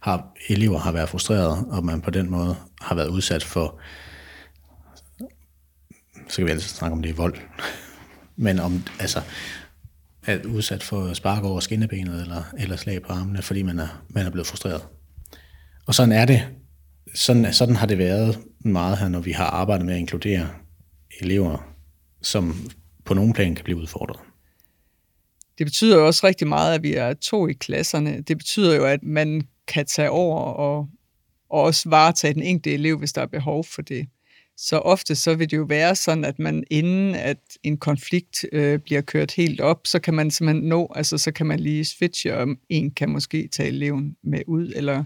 har, 0.00 0.26
elever 0.48 0.78
har 0.78 0.92
været 0.92 1.08
frustreret, 1.08 1.66
og 1.70 1.84
man 1.84 2.00
på 2.00 2.10
den 2.10 2.30
måde 2.30 2.56
har 2.80 2.94
været 2.94 3.08
udsat 3.08 3.44
for, 3.44 3.80
så 6.28 6.36
kan 6.36 6.46
vi 6.46 6.50
altid 6.50 6.68
snakke 6.68 6.92
om 6.92 7.02
det 7.02 7.10
er 7.10 7.14
vold, 7.14 7.34
men 8.36 8.58
om, 8.58 8.82
altså, 9.00 9.20
er 10.26 10.38
udsat 10.44 10.82
for 10.82 11.14
spark 11.14 11.44
over 11.44 11.60
skinnebenet 11.60 12.22
eller, 12.22 12.42
eller 12.58 12.76
slag 12.76 13.02
på 13.02 13.12
armene, 13.12 13.42
fordi 13.42 13.62
man 13.62 13.78
er, 13.78 14.02
man 14.08 14.26
er 14.26 14.30
blevet 14.30 14.46
frustreret. 14.46 14.82
Og 15.86 15.94
sådan 15.94 16.12
er 16.12 16.24
det. 16.24 16.48
Sådan, 17.14 17.52
sådan 17.52 17.76
har 17.76 17.86
det 17.86 17.98
været 17.98 18.38
meget 18.58 18.98
her, 18.98 19.08
når 19.08 19.20
vi 19.20 19.32
har 19.32 19.46
arbejdet 19.46 19.86
med 19.86 19.94
at 19.94 20.00
inkludere 20.00 20.48
elever, 21.20 21.74
som 22.22 22.70
på 23.04 23.14
nogen 23.14 23.32
plan 23.32 23.54
kan 23.54 23.64
blive 23.64 23.78
udfordret. 23.78 24.20
Det 25.58 25.66
betyder 25.66 25.96
jo 25.96 26.06
også 26.06 26.26
rigtig 26.26 26.48
meget, 26.48 26.74
at 26.74 26.82
vi 26.82 26.94
er 26.94 27.14
to 27.14 27.48
i 27.48 27.52
klasserne. 27.52 28.20
Det 28.20 28.38
betyder 28.38 28.76
jo, 28.76 28.84
at 28.84 29.02
man 29.02 29.48
kan 29.66 29.86
tage 29.86 30.10
over 30.10 30.40
og, 30.40 30.88
og 31.50 31.62
også 31.62 31.88
varetage 31.88 32.34
den 32.34 32.42
enkelte 32.42 32.74
elev, 32.74 32.98
hvis 32.98 33.12
der 33.12 33.22
er 33.22 33.26
behov 33.26 33.64
for 33.64 33.82
det. 33.82 34.06
Så 34.56 34.78
ofte 34.78 35.14
så 35.14 35.34
vil 35.34 35.50
det 35.50 35.56
jo 35.56 35.62
være 35.62 35.94
sådan, 35.96 36.24
at 36.24 36.38
man 36.38 36.64
inden 36.70 37.14
at 37.14 37.38
en 37.62 37.76
konflikt 37.76 38.44
øh, 38.52 38.78
bliver 38.78 39.00
kørt 39.00 39.32
helt 39.32 39.60
op, 39.60 39.86
så 39.86 39.98
kan 39.98 40.14
man 40.14 40.30
simpelthen 40.30 40.68
nå, 40.68 40.92
altså 40.94 41.18
så 41.18 41.32
kan 41.32 41.46
man 41.46 41.60
lige 41.60 41.84
switche, 41.84 42.36
om 42.36 42.58
en 42.68 42.90
kan 42.90 43.10
måske 43.10 43.48
tage 43.48 43.68
eleven 43.68 44.16
med 44.22 44.40
ud, 44.46 44.72
eller 44.76 45.04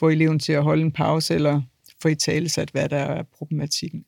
få 0.00 0.08
eleven 0.08 0.38
til 0.38 0.52
at 0.52 0.62
holde 0.62 0.82
en 0.82 0.92
pause, 0.92 1.34
eller 1.34 1.62
få 2.02 2.08
i 2.08 2.14
tale 2.14 2.48
sat, 2.48 2.70
hvad 2.70 2.88
der 2.88 2.96
er 2.96 3.22
problematikken. 3.38 4.04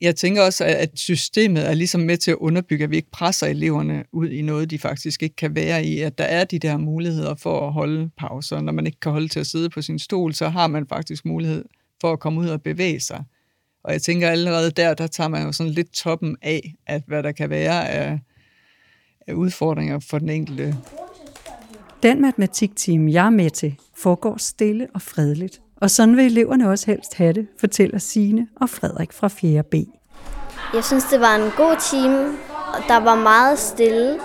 Jeg 0.00 0.16
tænker 0.16 0.42
også, 0.42 0.64
at 0.64 0.90
systemet 0.94 1.68
er 1.68 1.74
ligesom 1.74 2.00
med 2.00 2.16
til 2.16 2.30
at 2.30 2.36
underbygge, 2.36 2.84
at 2.84 2.90
vi 2.90 2.96
ikke 2.96 3.10
presser 3.10 3.46
eleverne 3.46 4.04
ud 4.12 4.28
i 4.28 4.42
noget, 4.42 4.70
de 4.70 4.78
faktisk 4.78 5.22
ikke 5.22 5.36
kan 5.36 5.54
være 5.54 5.84
i. 5.84 6.00
At 6.00 6.18
der 6.18 6.24
er 6.24 6.44
de 6.44 6.58
der 6.58 6.76
muligheder 6.76 7.34
for 7.34 7.66
at 7.66 7.72
holde 7.72 8.10
pauser. 8.18 8.60
Når 8.60 8.72
man 8.72 8.86
ikke 8.86 9.00
kan 9.00 9.12
holde 9.12 9.28
til 9.28 9.40
at 9.40 9.46
sidde 9.46 9.70
på 9.70 9.82
sin 9.82 9.98
stol, 9.98 10.34
så 10.34 10.48
har 10.48 10.66
man 10.66 10.86
faktisk 10.86 11.24
mulighed 11.24 11.64
for 12.00 12.12
at 12.12 12.20
komme 12.20 12.40
ud 12.40 12.48
og 12.48 12.62
bevæge 12.62 13.00
sig. 13.00 13.24
Og 13.84 13.92
jeg 13.92 14.02
tænker 14.02 14.30
allerede 14.30 14.70
der, 14.70 14.94
der 14.94 15.06
tager 15.06 15.28
man 15.28 15.42
jo 15.42 15.52
sådan 15.52 15.72
lidt 15.72 15.92
toppen 15.92 16.36
af, 16.42 16.74
at 16.86 17.02
hvad 17.06 17.22
der 17.22 17.32
kan 17.32 17.50
være 17.50 17.88
af, 17.88 18.18
af 19.26 19.32
udfordringer 19.32 19.98
for 19.98 20.18
den 20.18 20.28
enkelte. 20.28 20.76
Den 22.02 22.20
matematikteam, 22.20 23.08
jeg 23.08 23.26
er 23.26 23.30
med 23.30 23.50
til, 23.50 23.76
foregår 23.98 24.36
stille 24.38 24.86
og 24.94 25.02
fredeligt. 25.02 25.60
Og 25.76 25.90
sådan 25.90 26.16
vil 26.16 26.26
eleverne 26.26 26.70
også 26.70 26.86
helst 26.86 27.14
have 27.14 27.32
det, 27.32 27.46
fortæller 27.60 27.98
Sine 27.98 28.46
og 28.60 28.70
Frederik 28.70 29.12
fra 29.12 29.28
4. 29.28 29.62
B. 29.62 29.74
Jeg 30.74 30.84
synes, 30.84 31.04
det 31.04 31.20
var 31.20 31.34
en 31.34 31.50
god 31.56 31.76
time, 31.90 32.28
og 32.74 32.82
der 32.88 33.00
var 33.00 33.14
meget 33.14 33.58
stille. 33.58 34.18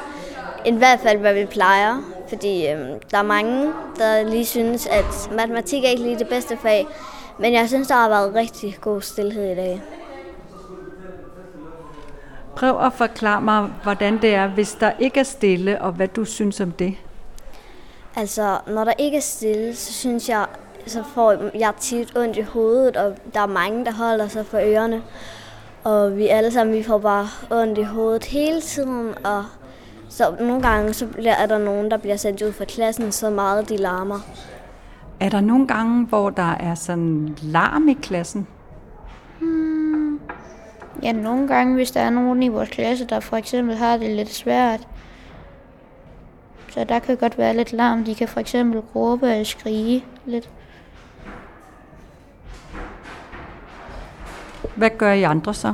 I 0.65 0.71
hvert 0.71 0.99
fald, 0.99 1.19
hvad 1.19 1.34
vi 1.34 1.45
plejer. 1.45 2.01
Fordi 2.29 2.67
øhm, 2.67 2.99
der 3.12 3.17
er 3.17 3.23
mange, 3.23 3.71
der 3.97 4.29
lige 4.29 4.45
synes, 4.45 4.88
at 4.88 5.31
matematik 5.36 5.84
er 5.84 5.88
ikke 5.88 6.03
lige 6.03 6.19
det 6.19 6.27
bedste 6.27 6.57
fag. 6.57 6.88
Men 7.39 7.53
jeg 7.53 7.67
synes, 7.67 7.88
der 7.88 7.95
har 7.95 8.10
været 8.10 8.36
rigtig 8.36 8.77
god 8.81 9.01
stillhed 9.01 9.51
i 9.51 9.55
dag. 9.55 9.81
Prøv 12.55 12.86
at 12.86 12.93
forklare 12.93 13.41
mig, 13.41 13.69
hvordan 13.84 14.21
det 14.21 14.34
er, 14.34 14.47
hvis 14.47 14.71
der 14.79 14.91
ikke 14.99 15.19
er 15.19 15.23
stille, 15.23 15.81
og 15.81 15.91
hvad 15.91 16.07
du 16.07 16.25
synes 16.25 16.62
om 16.62 16.71
det. 16.71 16.95
Altså, 18.15 18.58
når 18.67 18.84
der 18.84 18.93
ikke 18.97 19.17
er 19.17 19.21
stille, 19.21 19.76
så 19.76 19.93
synes 19.93 20.30
jeg, 20.30 20.45
så 20.86 21.04
får 21.04 21.58
jeg 21.58 21.74
tit 21.80 22.17
ondt 22.17 22.38
i 22.38 22.41
hovedet, 22.41 22.97
og 22.97 23.15
der 23.34 23.39
er 23.39 23.45
mange, 23.45 23.86
der 23.86 23.91
holder 23.91 24.28
sig 24.28 24.45
for 24.45 24.58
ørerne. 24.58 25.02
Og 25.84 26.17
vi 26.17 26.28
alle 26.28 26.52
sammen, 26.52 26.76
vi 26.76 26.84
får 26.84 26.97
bare 26.97 27.28
ondt 27.52 27.78
i 27.78 27.84
hovedet 27.84 28.26
hele 28.26 28.62
tiden, 28.62 29.13
og 29.26 29.45
så 30.10 30.36
nogle 30.39 30.62
gange 30.62 30.93
så 30.93 31.08
bliver, 31.08 31.34
er 31.34 31.45
der 31.45 31.58
nogen, 31.58 31.91
der 31.91 31.97
bliver 31.97 32.15
sendt 32.15 32.41
ud 32.41 32.52
fra 32.52 32.65
klassen, 32.65 33.12
så 33.12 33.30
meget 33.30 33.69
de 33.69 33.78
larmer. 33.78 34.19
Er 35.19 35.30
der 35.30 35.41
nogle 35.41 35.67
gange, 35.67 36.06
hvor 36.06 36.30
der 36.30 36.52
er 36.60 36.76
sådan 36.76 37.38
larm 37.41 37.88
i 37.88 37.93
klassen? 37.93 38.47
Hmm. 39.39 40.19
Ja, 41.04 41.12
nogle 41.12 41.47
gange, 41.47 41.76
hvis 41.76 41.91
der 41.91 42.00
er 42.02 42.10
nogen 42.10 42.43
i 42.43 42.47
vores 42.47 42.69
klasse, 42.69 43.06
der 43.06 43.19
for 43.19 43.38
eksempel 43.38 43.76
har 43.76 43.97
det 43.97 44.15
lidt 44.15 44.34
svært. 44.34 44.88
Så 46.71 46.84
der 46.84 46.99
kan 46.99 47.17
godt 47.17 47.38
være 47.38 47.55
lidt 47.55 47.73
larm. 47.73 48.03
De 48.03 48.15
kan 48.15 48.27
for 48.27 48.39
eksempel 48.39 48.79
råbe 48.79 49.39
og 49.39 49.45
skrige 49.45 50.05
lidt. 50.25 50.49
Hvad 54.75 54.89
gør 54.97 55.12
I 55.12 55.23
andre 55.23 55.53
så? 55.53 55.73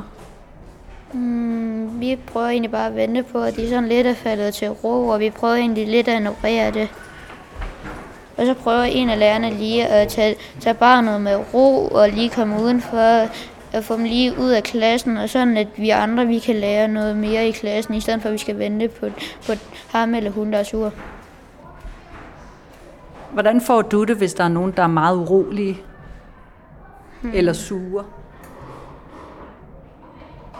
Hmm, 1.12 2.00
vi 2.00 2.18
prøver 2.26 2.48
egentlig 2.48 2.70
bare 2.70 2.86
at 2.86 2.96
vente 2.96 3.22
på, 3.22 3.38
at 3.42 3.56
de 3.56 3.68
sådan 3.68 3.88
lidt 3.88 4.06
er 4.06 4.14
faldet 4.14 4.54
til 4.54 4.70
ro, 4.70 5.08
og 5.08 5.20
vi 5.20 5.30
prøver 5.30 5.54
egentlig 5.54 5.88
lidt 5.88 6.08
at 6.08 6.14
ignorere 6.14 6.70
det. 6.70 6.88
Og 8.36 8.46
så 8.46 8.54
prøver 8.54 8.82
en 8.82 9.10
af 9.10 9.18
lærerne 9.18 9.50
lige 9.50 9.86
at 9.86 10.08
tage, 10.08 10.36
tage 10.60 10.74
barnet 10.74 11.20
med 11.20 11.36
ro 11.54 11.86
og 11.86 12.08
lige 12.08 12.30
komme 12.30 12.62
udenfor 12.62 13.28
at 13.72 13.84
få 13.84 13.96
dem 13.96 14.04
lige 14.04 14.38
ud 14.38 14.50
af 14.50 14.62
klassen, 14.62 15.16
og 15.16 15.28
sådan 15.28 15.56
at 15.56 15.68
vi 15.76 15.90
andre 15.90 16.26
vi 16.26 16.38
kan 16.38 16.54
lære 16.54 16.88
noget 16.88 17.16
mere 17.16 17.48
i 17.48 17.50
klassen, 17.50 17.94
i 17.94 18.00
stedet 18.00 18.22
for 18.22 18.28
at 18.28 18.32
vi 18.32 18.38
skal 18.38 18.58
vente 18.58 18.88
på, 18.88 19.06
på 19.46 19.52
ham 19.88 20.14
eller 20.14 20.30
hun, 20.30 20.52
der 20.52 20.58
er 20.58 20.62
sur. 20.62 20.92
Hvordan 23.32 23.60
får 23.60 23.82
du 23.82 24.04
det, 24.04 24.16
hvis 24.16 24.34
der 24.34 24.44
er 24.44 24.48
nogen, 24.48 24.72
der 24.76 24.82
er 24.82 24.86
meget 24.86 25.16
urolige 25.16 25.78
hmm. 27.22 27.32
eller 27.34 27.52
sure? 27.52 28.04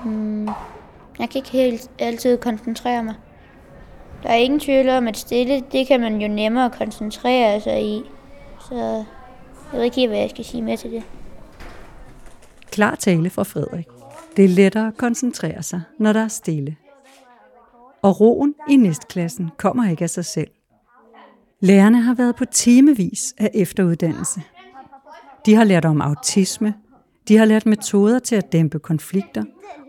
Hmm. 0.05 0.47
Jeg 1.19 1.31
kan 1.31 1.35
ikke 1.35 1.51
helt 1.51 1.91
altid 1.99 2.39
koncentrere 2.39 3.05
mig. 3.05 3.15
Der 4.23 4.29
er 4.29 4.35
ingen 4.35 4.61
tvivl 4.61 4.89
om, 4.89 5.09
at 5.09 5.17
stille, 5.17 5.65
det 5.73 5.87
kan 5.87 6.01
man 6.01 6.21
jo 6.21 6.29
nemmere 6.29 6.71
koncentrere 6.71 7.61
sig 7.61 7.85
i. 7.85 8.03
Så 8.61 8.75
jeg 8.75 9.05
ved 9.73 9.83
ikke 9.83 9.97
helt, 9.97 10.11
hvad 10.11 10.21
jeg 10.21 10.31
skal 10.31 10.45
sige 10.45 10.63
med 10.63 10.77
til 10.77 10.91
det. 10.91 11.03
Klar 12.79 12.95
tale 12.95 13.31
fra 13.31 13.43
Frederik. 13.43 13.87
Det 14.37 14.45
er 14.45 14.49
lettere 14.49 14.87
at 14.89 14.97
koncentrere 14.97 15.63
sig, 15.63 15.81
når 15.99 16.13
der 16.13 16.21
er 16.21 16.29
stille. 16.29 16.77
Og 18.03 18.21
roen 18.21 18.55
i 18.71 18.77
næstklassen 18.77 19.51
kommer 19.57 19.91
ikke 19.91 20.03
af 20.03 20.11
sig 20.11 20.25
selv. 20.25 20.51
Lærerne 21.61 22.01
har 22.01 22.15
været 22.15 22.37
på 22.37 22.45
timevis 22.45 23.35
af 23.39 23.51
efteruddannelse. 23.55 24.43
De 25.47 25.55
har 25.55 25.65
lært 25.65 25.85
om 25.85 26.01
autisme, 26.01 26.75
de 27.29 27.37
har 27.37 27.45
lært 27.45 27.67
metoder 27.67 28.19
til 28.19 28.37
at 28.37 28.53
dæmpe 28.53 28.79
konflikter, 28.79 29.45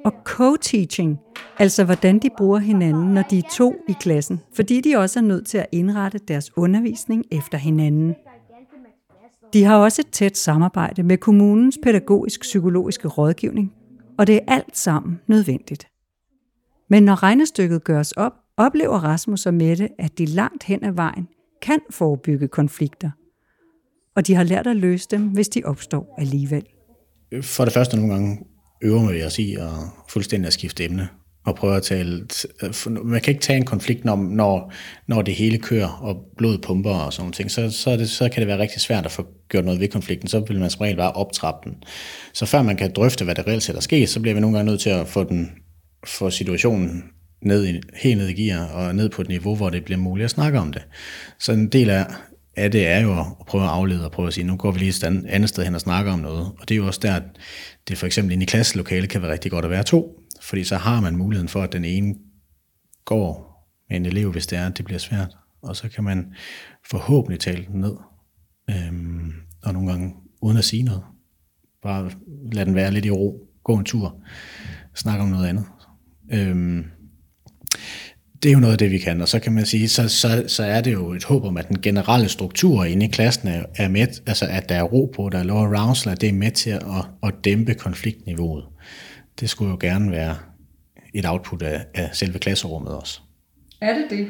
og 0.05 0.13
co-teaching, 0.25 1.19
altså 1.59 1.83
hvordan 1.83 2.19
de 2.19 2.29
bruger 2.37 2.59
hinanden, 2.59 3.13
når 3.13 3.21
de 3.21 3.37
er 3.37 3.49
to 3.53 3.75
i 3.89 3.93
klassen, 3.99 4.41
fordi 4.55 4.81
de 4.81 4.95
også 4.95 5.19
er 5.19 5.23
nødt 5.23 5.47
til 5.47 5.57
at 5.57 5.67
indrette 5.71 6.17
deres 6.17 6.57
undervisning 6.57 7.25
efter 7.31 7.57
hinanden. 7.57 8.15
De 9.53 9.63
har 9.63 9.77
også 9.77 10.01
et 10.01 10.11
tæt 10.11 10.37
samarbejde 10.37 11.03
med 11.03 11.17
kommunens 11.17 11.79
pædagogisk-psykologiske 11.83 13.07
rådgivning, 13.07 13.73
og 14.17 14.27
det 14.27 14.35
er 14.35 14.39
alt 14.47 14.77
sammen 14.77 15.19
nødvendigt. 15.27 15.87
Men 16.89 17.03
når 17.03 17.23
regnestykket 17.23 17.83
gøres 17.83 18.11
op, 18.11 18.33
oplever 18.57 18.99
Rasmus 18.99 19.45
og 19.45 19.53
Mette, 19.53 19.89
at 19.99 20.17
de 20.17 20.25
langt 20.25 20.63
hen 20.63 20.83
ad 20.83 20.91
vejen 20.91 21.27
kan 21.61 21.79
forebygge 21.89 22.47
konflikter. 22.47 23.11
Og 24.15 24.27
de 24.27 24.35
har 24.35 24.43
lært 24.43 24.67
at 24.67 24.75
løse 24.75 25.07
dem, 25.11 25.27
hvis 25.27 25.49
de 25.49 25.61
opstår 25.65 26.15
alligevel. 26.17 26.65
For 27.41 27.63
det 27.63 27.73
første 27.73 27.97
nogle 27.97 28.13
gange 28.13 28.39
øver 28.81 29.11
vi 29.11 29.23
os 29.23 29.39
i 29.39 29.55
at 29.55 29.69
fuldstændig 30.09 30.47
at 30.47 30.53
skifte 30.53 30.85
emne 30.85 31.09
og 31.45 31.55
prøve 31.55 31.75
at 31.75 31.83
tale... 31.83 32.25
Øh, 32.63 32.73
man 33.05 33.21
kan 33.21 33.31
ikke 33.31 33.41
tage 33.41 33.57
en 33.57 33.65
konflikt, 33.65 34.05
når, 34.05 34.15
når, 34.15 34.73
når 35.07 35.21
det 35.21 35.35
hele 35.35 35.57
kører, 35.57 35.87
og 35.87 36.17
blod 36.37 36.57
pumper 36.57 36.93
og 36.93 37.13
sådan 37.13 37.31
ting. 37.31 37.51
Så, 37.51 37.71
så, 37.71 37.97
det, 37.97 38.09
så 38.09 38.29
kan 38.29 38.41
det 38.41 38.47
være 38.47 38.59
rigtig 38.59 38.81
svært 38.81 39.05
at 39.05 39.11
få 39.11 39.25
gjort 39.49 39.65
noget 39.65 39.79
ved 39.79 39.87
konflikten. 39.87 40.27
Så 40.27 40.39
vil 40.39 40.59
man 40.59 40.69
som 40.69 40.81
regel 40.81 40.97
bare 40.97 41.11
optrappe 41.11 41.69
den. 41.69 41.83
Så 42.33 42.45
før 42.45 42.61
man 42.61 42.77
kan 42.77 42.91
drøfte, 42.95 43.25
hvad 43.25 43.35
der 43.35 43.47
reelt 43.47 43.63
set 43.63 43.75
er 43.75 43.79
sket, 43.79 44.09
så 44.09 44.19
bliver 44.19 44.33
vi 44.33 44.41
nogle 44.41 44.57
gange 44.57 44.71
nødt 44.71 44.81
til 44.81 44.89
at 44.89 45.07
få, 45.07 45.23
den, 45.23 45.51
få 46.07 46.29
situationen 46.29 47.03
ned 47.41 47.67
i, 47.67 47.81
helt 47.95 48.17
ned 48.17 48.27
i 48.27 48.43
gear, 48.43 48.65
og 48.65 48.95
ned 48.95 49.09
på 49.09 49.21
et 49.21 49.27
niveau, 49.27 49.55
hvor 49.55 49.69
det 49.69 49.85
bliver 49.85 49.99
muligt 49.99 50.25
at 50.25 50.31
snakke 50.31 50.59
om 50.59 50.73
det. 50.73 50.81
Så 51.39 51.51
en 51.51 51.67
del 51.67 51.89
af, 51.89 52.05
af 52.59 52.71
det 52.71 52.87
er 52.87 52.99
jo 52.99 53.19
at 53.19 53.25
prøve 53.47 53.63
at 53.63 53.69
aflede 53.69 54.05
og 54.05 54.11
prøve 54.11 54.27
at 54.27 54.33
sige, 54.33 54.43
nu 54.43 54.57
går 54.57 54.71
vi 54.71 54.79
lige 54.79 54.89
et 54.89 55.03
andet 55.27 55.49
sted 55.49 55.63
hen 55.63 55.75
og 55.75 55.81
snakker 55.81 56.11
om 56.11 56.19
noget. 56.19 56.51
Og 56.59 56.69
det 56.69 56.71
er 56.71 56.77
jo 56.77 56.87
også 56.87 56.99
der, 57.03 57.15
at 57.15 57.23
det 57.87 57.97
for 57.97 58.05
eksempel 58.05 58.33
inde 58.33 58.43
i 58.43 58.45
klasselokale 58.45 59.07
kan 59.07 59.21
være 59.21 59.31
rigtig 59.31 59.51
godt 59.51 59.65
at 59.65 59.71
være 59.71 59.83
to, 59.83 60.19
fordi 60.41 60.63
så 60.63 60.75
har 60.77 61.01
man 61.01 61.15
muligheden 61.15 61.49
for, 61.49 61.61
at 61.61 61.73
den 61.73 61.85
ene 61.85 62.15
går 63.05 63.49
med 63.89 63.97
en 63.97 64.05
elev, 64.05 64.31
hvis 64.31 64.47
det 64.47 64.57
er, 64.57 64.67
at 64.67 64.77
det 64.77 64.85
bliver 64.85 64.99
svært. 64.99 65.37
Og 65.61 65.75
så 65.75 65.89
kan 65.89 66.03
man 66.03 66.33
forhåbentlig 66.89 67.39
tale 67.39 67.65
den 67.65 67.81
ned, 67.81 67.95
øhm, 68.69 69.31
og 69.63 69.73
nogle 69.73 69.89
gange 69.89 70.13
uden 70.41 70.57
at 70.57 70.65
sige 70.65 70.83
noget. 70.83 71.03
Bare 71.81 72.11
lade 72.51 72.65
den 72.65 72.75
være 72.75 72.91
lidt 72.91 73.05
i 73.05 73.11
ro, 73.11 73.49
gå 73.63 73.77
en 73.77 73.85
tur, 73.85 74.23
snakke 74.95 75.23
om 75.23 75.29
noget 75.29 75.47
andet. 75.47 75.65
Øhm, 76.31 76.85
det 78.43 78.49
er 78.49 78.53
jo 78.53 78.59
noget 78.59 78.71
af 78.71 78.77
det, 78.77 78.91
vi 78.91 78.97
kan, 78.97 79.21
og 79.21 79.27
så 79.27 79.39
kan 79.39 79.53
man 79.53 79.65
sige, 79.65 79.89
så, 79.89 80.09
så, 80.09 80.43
så 80.47 80.63
er 80.63 80.81
det 80.81 80.93
jo 80.93 81.13
et 81.13 81.23
håb 81.23 81.43
om, 81.43 81.57
at 81.57 81.67
den 81.67 81.81
generelle 81.81 82.29
struktur 82.29 82.83
inde 82.83 83.05
i 83.05 83.09
klassen 83.09 83.47
er, 83.47 83.63
er 83.75 83.87
med, 83.87 84.07
altså 84.27 84.45
at 84.45 84.69
der 84.69 84.75
er 84.75 84.83
ro 84.83 85.11
på, 85.15 85.29
der 85.29 85.39
er 85.39 85.43
low 85.43 85.57
arousal, 85.57 86.21
det 86.21 86.29
er 86.29 86.33
med 86.33 86.51
til 86.51 86.69
at, 86.69 86.81
at 87.23 87.33
dæmpe 87.43 87.73
konfliktniveauet. 87.73 88.65
Det 89.39 89.49
skulle 89.49 89.71
jo 89.71 89.77
gerne 89.81 90.11
være 90.11 90.35
et 91.13 91.25
output 91.25 91.61
af, 91.61 91.85
af 91.93 92.09
selve 92.13 92.39
klasserummet 92.39 92.93
også. 92.93 93.19
Er 93.81 93.93
det 93.93 94.05
det? 94.09 94.27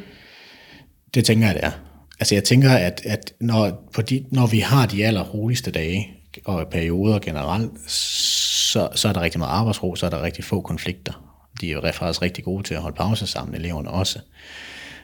Det 1.13 1.25
tænker 1.25 1.45
jeg, 1.45 1.55
det 1.55 1.63
er. 1.63 1.71
Altså 2.19 2.35
jeg 2.35 2.43
tænker, 2.43 2.71
at, 2.71 3.01
at 3.05 3.33
når, 3.41 3.89
på 3.93 4.01
de, 4.01 4.25
når 4.31 4.47
vi 4.47 4.59
har 4.59 4.85
de 4.85 5.05
allerroligste 5.05 5.71
dage 5.71 6.07
og 6.45 6.67
perioder 6.71 7.19
generelt, 7.19 7.71
så, 7.91 8.89
så 8.95 9.07
er 9.07 9.13
der 9.13 9.21
rigtig 9.21 9.39
meget 9.39 9.51
arbejdsro, 9.51 9.95
så 9.95 10.05
er 10.05 10.09
der 10.09 10.23
rigtig 10.23 10.43
få 10.43 10.61
konflikter 10.61 11.28
de 11.61 11.69
er 11.69 11.73
jo 11.73 11.91
faktisk 11.91 12.21
rigtig 12.21 12.43
gode 12.43 12.63
til 12.63 12.73
at 12.73 12.81
holde 12.81 12.95
pause 12.95 13.27
sammen, 13.27 13.55
eleverne 13.55 13.91
også. 13.91 14.19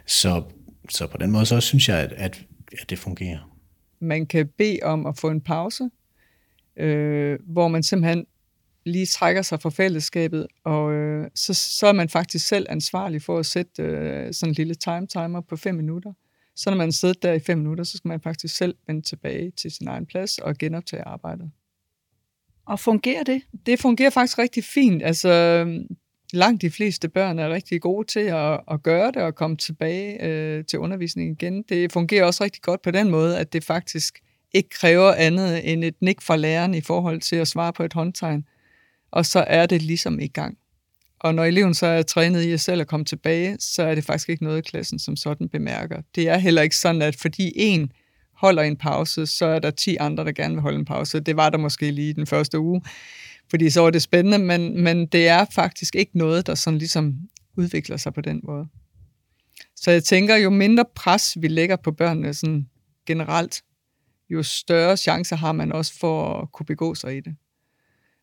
Så, 0.06 0.44
så 0.90 1.08
på 1.08 1.18
den 1.18 1.32
måde, 1.32 1.46
så 1.46 1.60
synes 1.60 1.90
jeg, 1.90 1.98
at, 1.98 2.12
at, 2.12 2.46
at 2.82 2.90
det 2.90 3.00
fungerer. 3.00 3.56
Man 4.00 4.26
kan 4.26 4.48
bede 4.58 4.80
om 4.84 5.06
at 5.06 5.18
få 5.18 5.30
en 5.30 5.42
pause, 5.42 5.90
øh, 6.78 7.40
hvor 7.48 7.68
man 7.68 7.84
simpelthen 7.84 8.26
lige 8.86 9.06
trækker 9.06 9.42
sig 9.42 9.62
fra 9.62 9.70
fællesskabet, 9.70 10.48
og 10.64 10.94
øh, 10.94 11.28
så, 11.36 11.54
så 11.54 11.88
er 11.88 11.94
man 11.94 12.10
faktisk 12.10 12.48
selv 12.48 12.66
ansvarlig 12.70 13.22
for 13.22 13.40
at 13.40 13.46
sætte 13.46 13.84
øh, 13.84 14.34
sådan 14.34 14.52
en 14.52 14.56
lille 14.56 14.76
time 14.76 15.08
timer 15.08 15.42
på 15.42 15.56
fem 15.56 15.76
minutter. 15.76 16.14
Så 16.56 16.70
når 16.70 16.78
man 16.78 16.92
sidder 16.92 17.14
der 17.22 17.34
i 17.34 17.40
fem 17.40 17.58
minutter, 17.58 17.84
så 17.84 17.98
skal 17.98 18.10
man 18.10 18.22
faktisk 18.22 18.56
selv 18.56 18.76
vende 18.88 19.02
tilbage 19.02 19.52
til 19.52 19.72
sin 19.72 19.88
egen 19.88 20.06
plads 20.06 20.38
og 20.38 20.58
genoptage 20.58 21.04
arbejdet. 21.04 21.52
Og 22.66 22.80
fungerer 22.80 23.24
det? 23.24 23.42
Det 23.66 23.80
fungerer 23.80 24.10
faktisk 24.10 24.38
rigtig 24.38 24.64
fint. 24.64 25.04
Altså, 25.04 25.30
langt 26.34 26.62
de 26.62 26.72
fleste 26.72 27.10
børn 27.10 27.40
er 27.40 27.50
rigtig 27.50 27.82
gode 27.82 28.08
til 28.08 28.20
at, 28.20 28.60
at 28.72 28.84
gøre 28.84 29.12
det 29.12 29.22
og 29.22 29.36
komme 29.36 29.58
tilbage 29.58 30.24
øh, 30.24 30.66
til 30.66 30.80
undervisningen 30.80 31.38
igen. 31.42 31.64
Det 31.70 31.92
fungerer 31.92 32.26
også 32.26 32.44
rigtig 32.44 32.62
godt 32.62 32.82
på 32.82 32.92
den 32.92 33.12
måde, 33.12 33.40
at 33.40 33.54
det 33.54 33.64
faktisk 33.64 34.20
ikke 34.54 34.70
kræver 34.70 35.14
andet 35.14 35.74
end 35.74 35.84
et 35.84 35.96
nik 36.02 36.22
fra 36.22 36.36
læreren 36.36 36.74
i 36.74 36.82
forhold 36.82 37.22
til 37.22 37.36
at 37.36 37.48
svare 37.48 37.74
på 37.74 37.84
et 37.84 37.94
håndtegn. 37.94 38.46
Og 39.12 39.26
så 39.26 39.46
er 39.48 39.66
det 39.66 39.82
ligesom 39.82 40.20
i 40.20 40.28
gang. 40.28 40.58
Og 41.20 41.36
når 41.36 41.44
eleven 41.44 41.74
så 41.74 41.86
er 41.86 42.02
trænet 42.02 42.44
i 42.44 42.52
at 42.52 42.60
selv 42.60 42.82
at 42.82 42.88
komme 42.88 43.06
tilbage, 43.06 43.58
så 43.60 43.84
er 43.84 43.96
det 43.96 44.04
faktisk 44.04 44.30
ikke 44.30 44.44
noget, 44.44 44.66
klassen 44.66 45.00
som 45.00 45.16
sådan 45.16 45.50
bemærker. 45.50 46.02
Det 46.16 46.30
er 46.30 46.38
heller 46.38 46.62
ikke 46.62 46.78
sådan, 46.78 47.02
at 47.02 47.16
fordi 47.16 47.52
en 47.56 47.92
holder 48.34 48.64
en 48.64 48.78
pause, 48.78 49.26
så 49.28 49.46
er 49.46 49.60
der 49.60 49.72
10 49.72 49.96
andre, 49.96 50.26
der 50.26 50.32
gerne 50.32 50.54
vil 50.54 50.62
holde 50.62 50.80
en 50.80 50.86
pause. 50.86 51.20
Det 51.20 51.38
var 51.38 51.50
der 51.50 51.58
måske 51.58 51.92
lige 51.92 52.14
den 52.14 52.28
første 52.28 52.60
uge, 52.60 52.82
fordi 53.50 53.70
så 53.70 53.82
var 53.82 53.90
det 53.90 54.02
spændende, 54.02 54.38
men, 54.38 54.84
men 54.84 55.06
det 55.06 55.28
er 55.28 55.46
faktisk 55.52 55.96
ikke 55.96 56.18
noget, 56.18 56.48
der 56.48 56.56
sådan 56.56 56.78
ligesom 56.78 57.16
udvikler 57.58 57.98
sig 57.98 58.14
på 58.14 58.22
den 58.22 58.42
måde. 58.44 58.68
Så 59.76 59.92
jeg 59.92 60.04
tænker, 60.04 60.36
jo 60.36 60.50
mindre 60.50 60.86
pres 60.96 61.38
vi 61.42 61.48
lægger 61.48 61.76
på 61.76 61.92
børnene 61.92 62.34
sådan 62.34 62.70
generelt, 63.06 63.64
jo 64.30 64.44
større 64.44 64.98
chancer 64.98 65.36
har 65.36 65.52
man 65.52 65.72
også 65.72 66.00
for 66.00 66.42
at 66.42 66.52
kunne 66.52 66.66
begå 66.66 66.96
sig 66.96 67.18
i 67.18 67.20
det. 67.20 67.36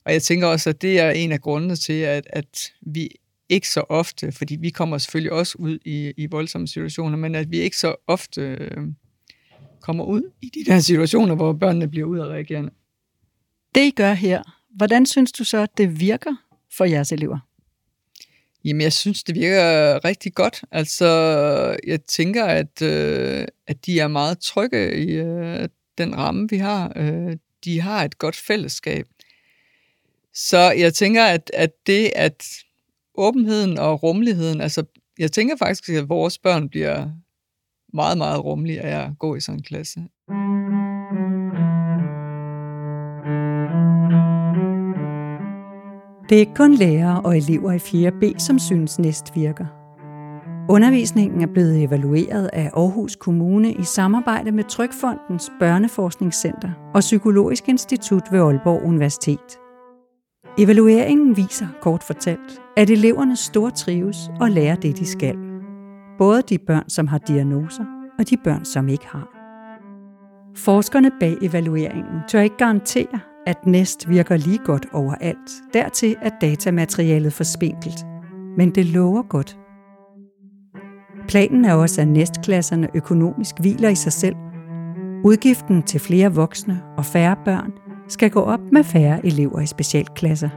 Og 0.04 0.12
jeg 0.12 0.22
tænker 0.22 0.46
også, 0.46 0.70
at 0.70 0.82
det 0.82 1.00
er 1.00 1.10
en 1.10 1.32
af 1.32 1.40
grundene 1.40 1.76
til, 1.76 1.92
at, 1.92 2.26
at 2.30 2.72
vi 2.80 3.08
ikke 3.48 3.68
så 3.68 3.80
ofte, 3.80 4.32
fordi 4.32 4.56
vi 4.56 4.70
kommer 4.70 4.98
selvfølgelig 4.98 5.32
også 5.32 5.56
ud 5.58 5.78
i, 5.84 6.12
i 6.16 6.26
voldsomme 6.26 6.68
situationer, 6.68 7.16
men 7.16 7.34
at 7.34 7.50
vi 7.50 7.58
ikke 7.58 7.76
så 7.76 7.94
ofte 8.06 8.40
øh, 8.40 8.76
kommer 9.80 10.04
ud 10.04 10.22
i 10.42 10.50
de 10.54 10.70
der 10.70 10.80
situationer, 10.80 11.34
hvor 11.34 11.52
børnene 11.52 11.88
bliver 11.88 12.06
udadreagerende. 12.06 12.70
Det 13.74 13.80
I 13.80 13.90
gør 13.90 14.12
her, 14.12 14.42
hvordan 14.76 15.06
synes 15.06 15.32
du 15.32 15.44
så, 15.44 15.58
at 15.58 15.78
det 15.78 16.00
virker 16.00 16.34
for 16.76 16.84
jeres 16.84 17.12
elever? 17.12 17.38
Jamen, 18.64 18.80
jeg 18.80 18.92
synes, 18.92 19.24
det 19.24 19.34
virker 19.34 20.04
rigtig 20.04 20.34
godt. 20.34 20.62
Altså, 20.70 21.06
jeg 21.86 22.02
tænker, 22.04 22.44
at, 22.44 22.82
øh, 22.82 23.44
at 23.66 23.86
de 23.86 24.00
er 24.00 24.08
meget 24.08 24.38
trygge 24.38 24.96
i 24.96 25.10
øh, 25.10 25.68
den 25.98 26.16
ramme, 26.16 26.48
vi 26.50 26.56
har. 26.56 26.92
Øh, 26.96 27.36
de 27.64 27.80
har 27.80 28.04
et 28.04 28.18
godt 28.18 28.36
fællesskab. 28.36 29.06
Så 30.34 30.58
jeg 30.58 30.94
tænker, 30.94 31.24
at, 31.24 31.50
at 31.54 31.70
det, 31.86 32.10
at 32.16 32.46
åbenheden 33.14 33.78
og 33.78 34.02
rummeligheden, 34.02 34.60
altså, 34.60 34.84
jeg 35.18 35.32
tænker 35.32 35.56
faktisk, 35.56 35.88
at 35.88 36.08
vores 36.08 36.38
børn 36.38 36.68
bliver 36.68 37.10
meget, 37.94 38.18
meget 38.18 38.44
rummelige 38.44 38.80
af 38.80 39.04
at 39.04 39.10
gå 39.18 39.36
i 39.36 39.40
sådan 39.40 39.58
en 39.58 39.62
klasse. 39.62 40.00
Det 46.32 46.42
er 46.42 46.54
kun 46.54 46.74
lærere 46.74 47.20
og 47.20 47.36
elever 47.36 47.72
i 47.72 47.76
4B, 47.76 48.38
som 48.38 48.58
synes 48.58 48.98
næst 48.98 49.24
virker. 49.34 49.66
Undervisningen 50.68 51.42
er 51.42 51.46
blevet 51.46 51.82
evalueret 51.82 52.50
af 52.52 52.70
Aarhus 52.74 53.16
Kommune 53.16 53.72
i 53.72 53.82
samarbejde 53.82 54.52
med 54.52 54.64
Trykfondens 54.64 55.50
Børneforskningscenter 55.60 56.70
og 56.94 57.00
Psykologisk 57.00 57.68
Institut 57.68 58.22
ved 58.32 58.40
Aalborg 58.40 58.82
Universitet. 58.82 59.58
Evalueringen 60.58 61.36
viser, 61.36 61.66
kort 61.80 62.02
fortalt, 62.02 62.60
at 62.76 62.90
eleverne 62.90 63.36
stortrives 63.36 64.30
og 64.40 64.50
lærer 64.50 64.76
det, 64.76 64.98
de 64.98 65.06
skal. 65.06 65.36
Både 66.18 66.42
de 66.42 66.58
børn, 66.58 66.88
som 66.88 67.06
har 67.06 67.18
diagnoser, 67.18 67.84
og 68.18 68.30
de 68.30 68.36
børn, 68.44 68.64
som 68.64 68.88
ikke 68.88 69.06
har. 69.06 69.28
Forskerne 70.56 71.10
bag 71.20 71.36
evalueringen 71.42 72.20
tør 72.28 72.40
ikke 72.40 72.56
garantere, 72.56 73.31
at 73.46 73.66
Nest 73.66 74.08
virker 74.08 74.36
lige 74.36 74.58
godt 74.58 74.86
overalt. 74.92 75.50
Dertil 75.74 76.16
er 76.22 76.30
datamaterialet 76.40 77.32
for 77.32 77.44
spinkelt. 77.44 78.06
Men 78.56 78.70
det 78.70 78.86
lover 78.86 79.22
godt. 79.22 79.58
Planen 81.28 81.64
er 81.64 81.74
også, 81.74 82.00
at 82.00 82.08
næstklasserne 82.08 82.88
økonomisk 82.94 83.54
hviler 83.60 83.88
i 83.88 83.94
sig 83.94 84.12
selv. 84.12 84.36
Udgiften 85.24 85.82
til 85.82 86.00
flere 86.00 86.34
voksne 86.34 86.82
og 86.96 87.04
færre 87.04 87.36
børn 87.44 87.72
skal 88.08 88.30
gå 88.30 88.40
op 88.40 88.60
med 88.72 88.84
færre 88.84 89.26
elever 89.26 89.60
i 89.60 89.66
specialklasser. 89.66 90.48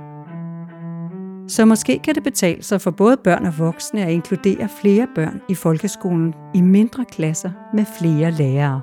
Så 1.48 1.66
måske 1.66 2.00
kan 2.00 2.16
det 2.16 2.24
betale 2.24 2.64
sig 2.64 2.82
for 2.82 2.92
både 2.92 3.18
børn 3.18 3.46
og 3.46 3.60
voksne 3.60 4.06
at 4.06 4.12
inkludere 4.12 4.70
flere 4.82 5.08
børn 5.16 5.42
i 5.50 5.56
folkeskolen 5.56 6.34
i 6.54 6.62
mindre 6.62 7.06
klasser 7.06 7.52
med 7.74 7.86
flere 8.00 8.32
lærere. 8.32 8.82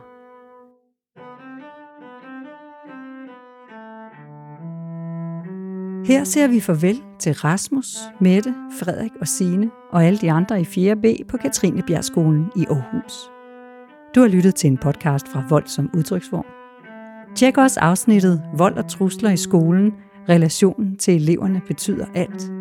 Her 6.07 6.25
ser 6.25 6.49
vi 6.49 6.61
farvel 6.61 7.03
til 7.19 7.33
Rasmus, 7.33 7.97
Mette, 8.21 8.55
Frederik 8.81 9.11
og 9.21 9.29
Sine 9.29 9.71
og 9.93 10.05
alle 10.05 10.19
de 10.19 10.33
andre 10.33 10.61
i 10.61 10.65
4B 10.65 11.25
på 11.29 11.37
Katrinebjergskolen 11.37 12.47
i 12.57 12.67
Aarhus. 12.71 13.13
Du 14.15 14.21
har 14.21 14.29
lyttet 14.29 14.55
til 14.55 14.71
en 14.71 14.79
podcast 14.79 15.29
fra 15.29 15.45
Vold 15.49 15.67
som 15.67 15.91
udtryksform. 15.95 16.45
Tjek 17.37 17.59
også 17.59 17.81
afsnittet 17.81 18.43
Vold 18.57 18.77
og 18.77 18.89
trusler 18.89 19.31
i 19.31 19.37
skolen. 19.37 19.93
Relationen 20.29 20.97
til 20.97 21.15
eleverne 21.15 21.61
betyder 21.67 22.07
alt. 22.15 22.53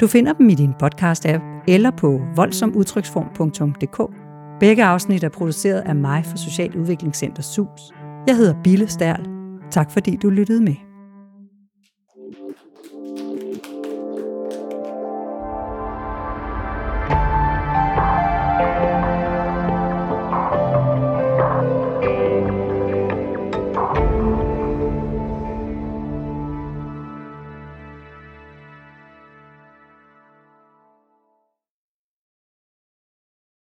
Du 0.00 0.06
finder 0.06 0.32
dem 0.32 0.48
i 0.48 0.54
din 0.54 0.72
podcast-app 0.82 1.42
eller 1.68 1.90
på 1.90 2.20
voldsomudtryksform.dk. 2.36 4.14
Begge 4.60 4.84
afsnit 4.84 5.24
er 5.24 5.28
produceret 5.28 5.80
af 5.80 5.94
mig 5.96 6.24
for 6.24 6.36
Social 6.36 6.78
Udviklingscenter 6.78 7.42
SUS. 7.42 7.80
Jeg 8.26 8.36
hedder 8.36 8.54
Bille 8.64 8.88
Stærl. 8.88 9.26
Tak 9.70 9.90
fordi 9.90 10.16
du 10.16 10.30
lyttede 10.30 10.62
med. 10.62 10.89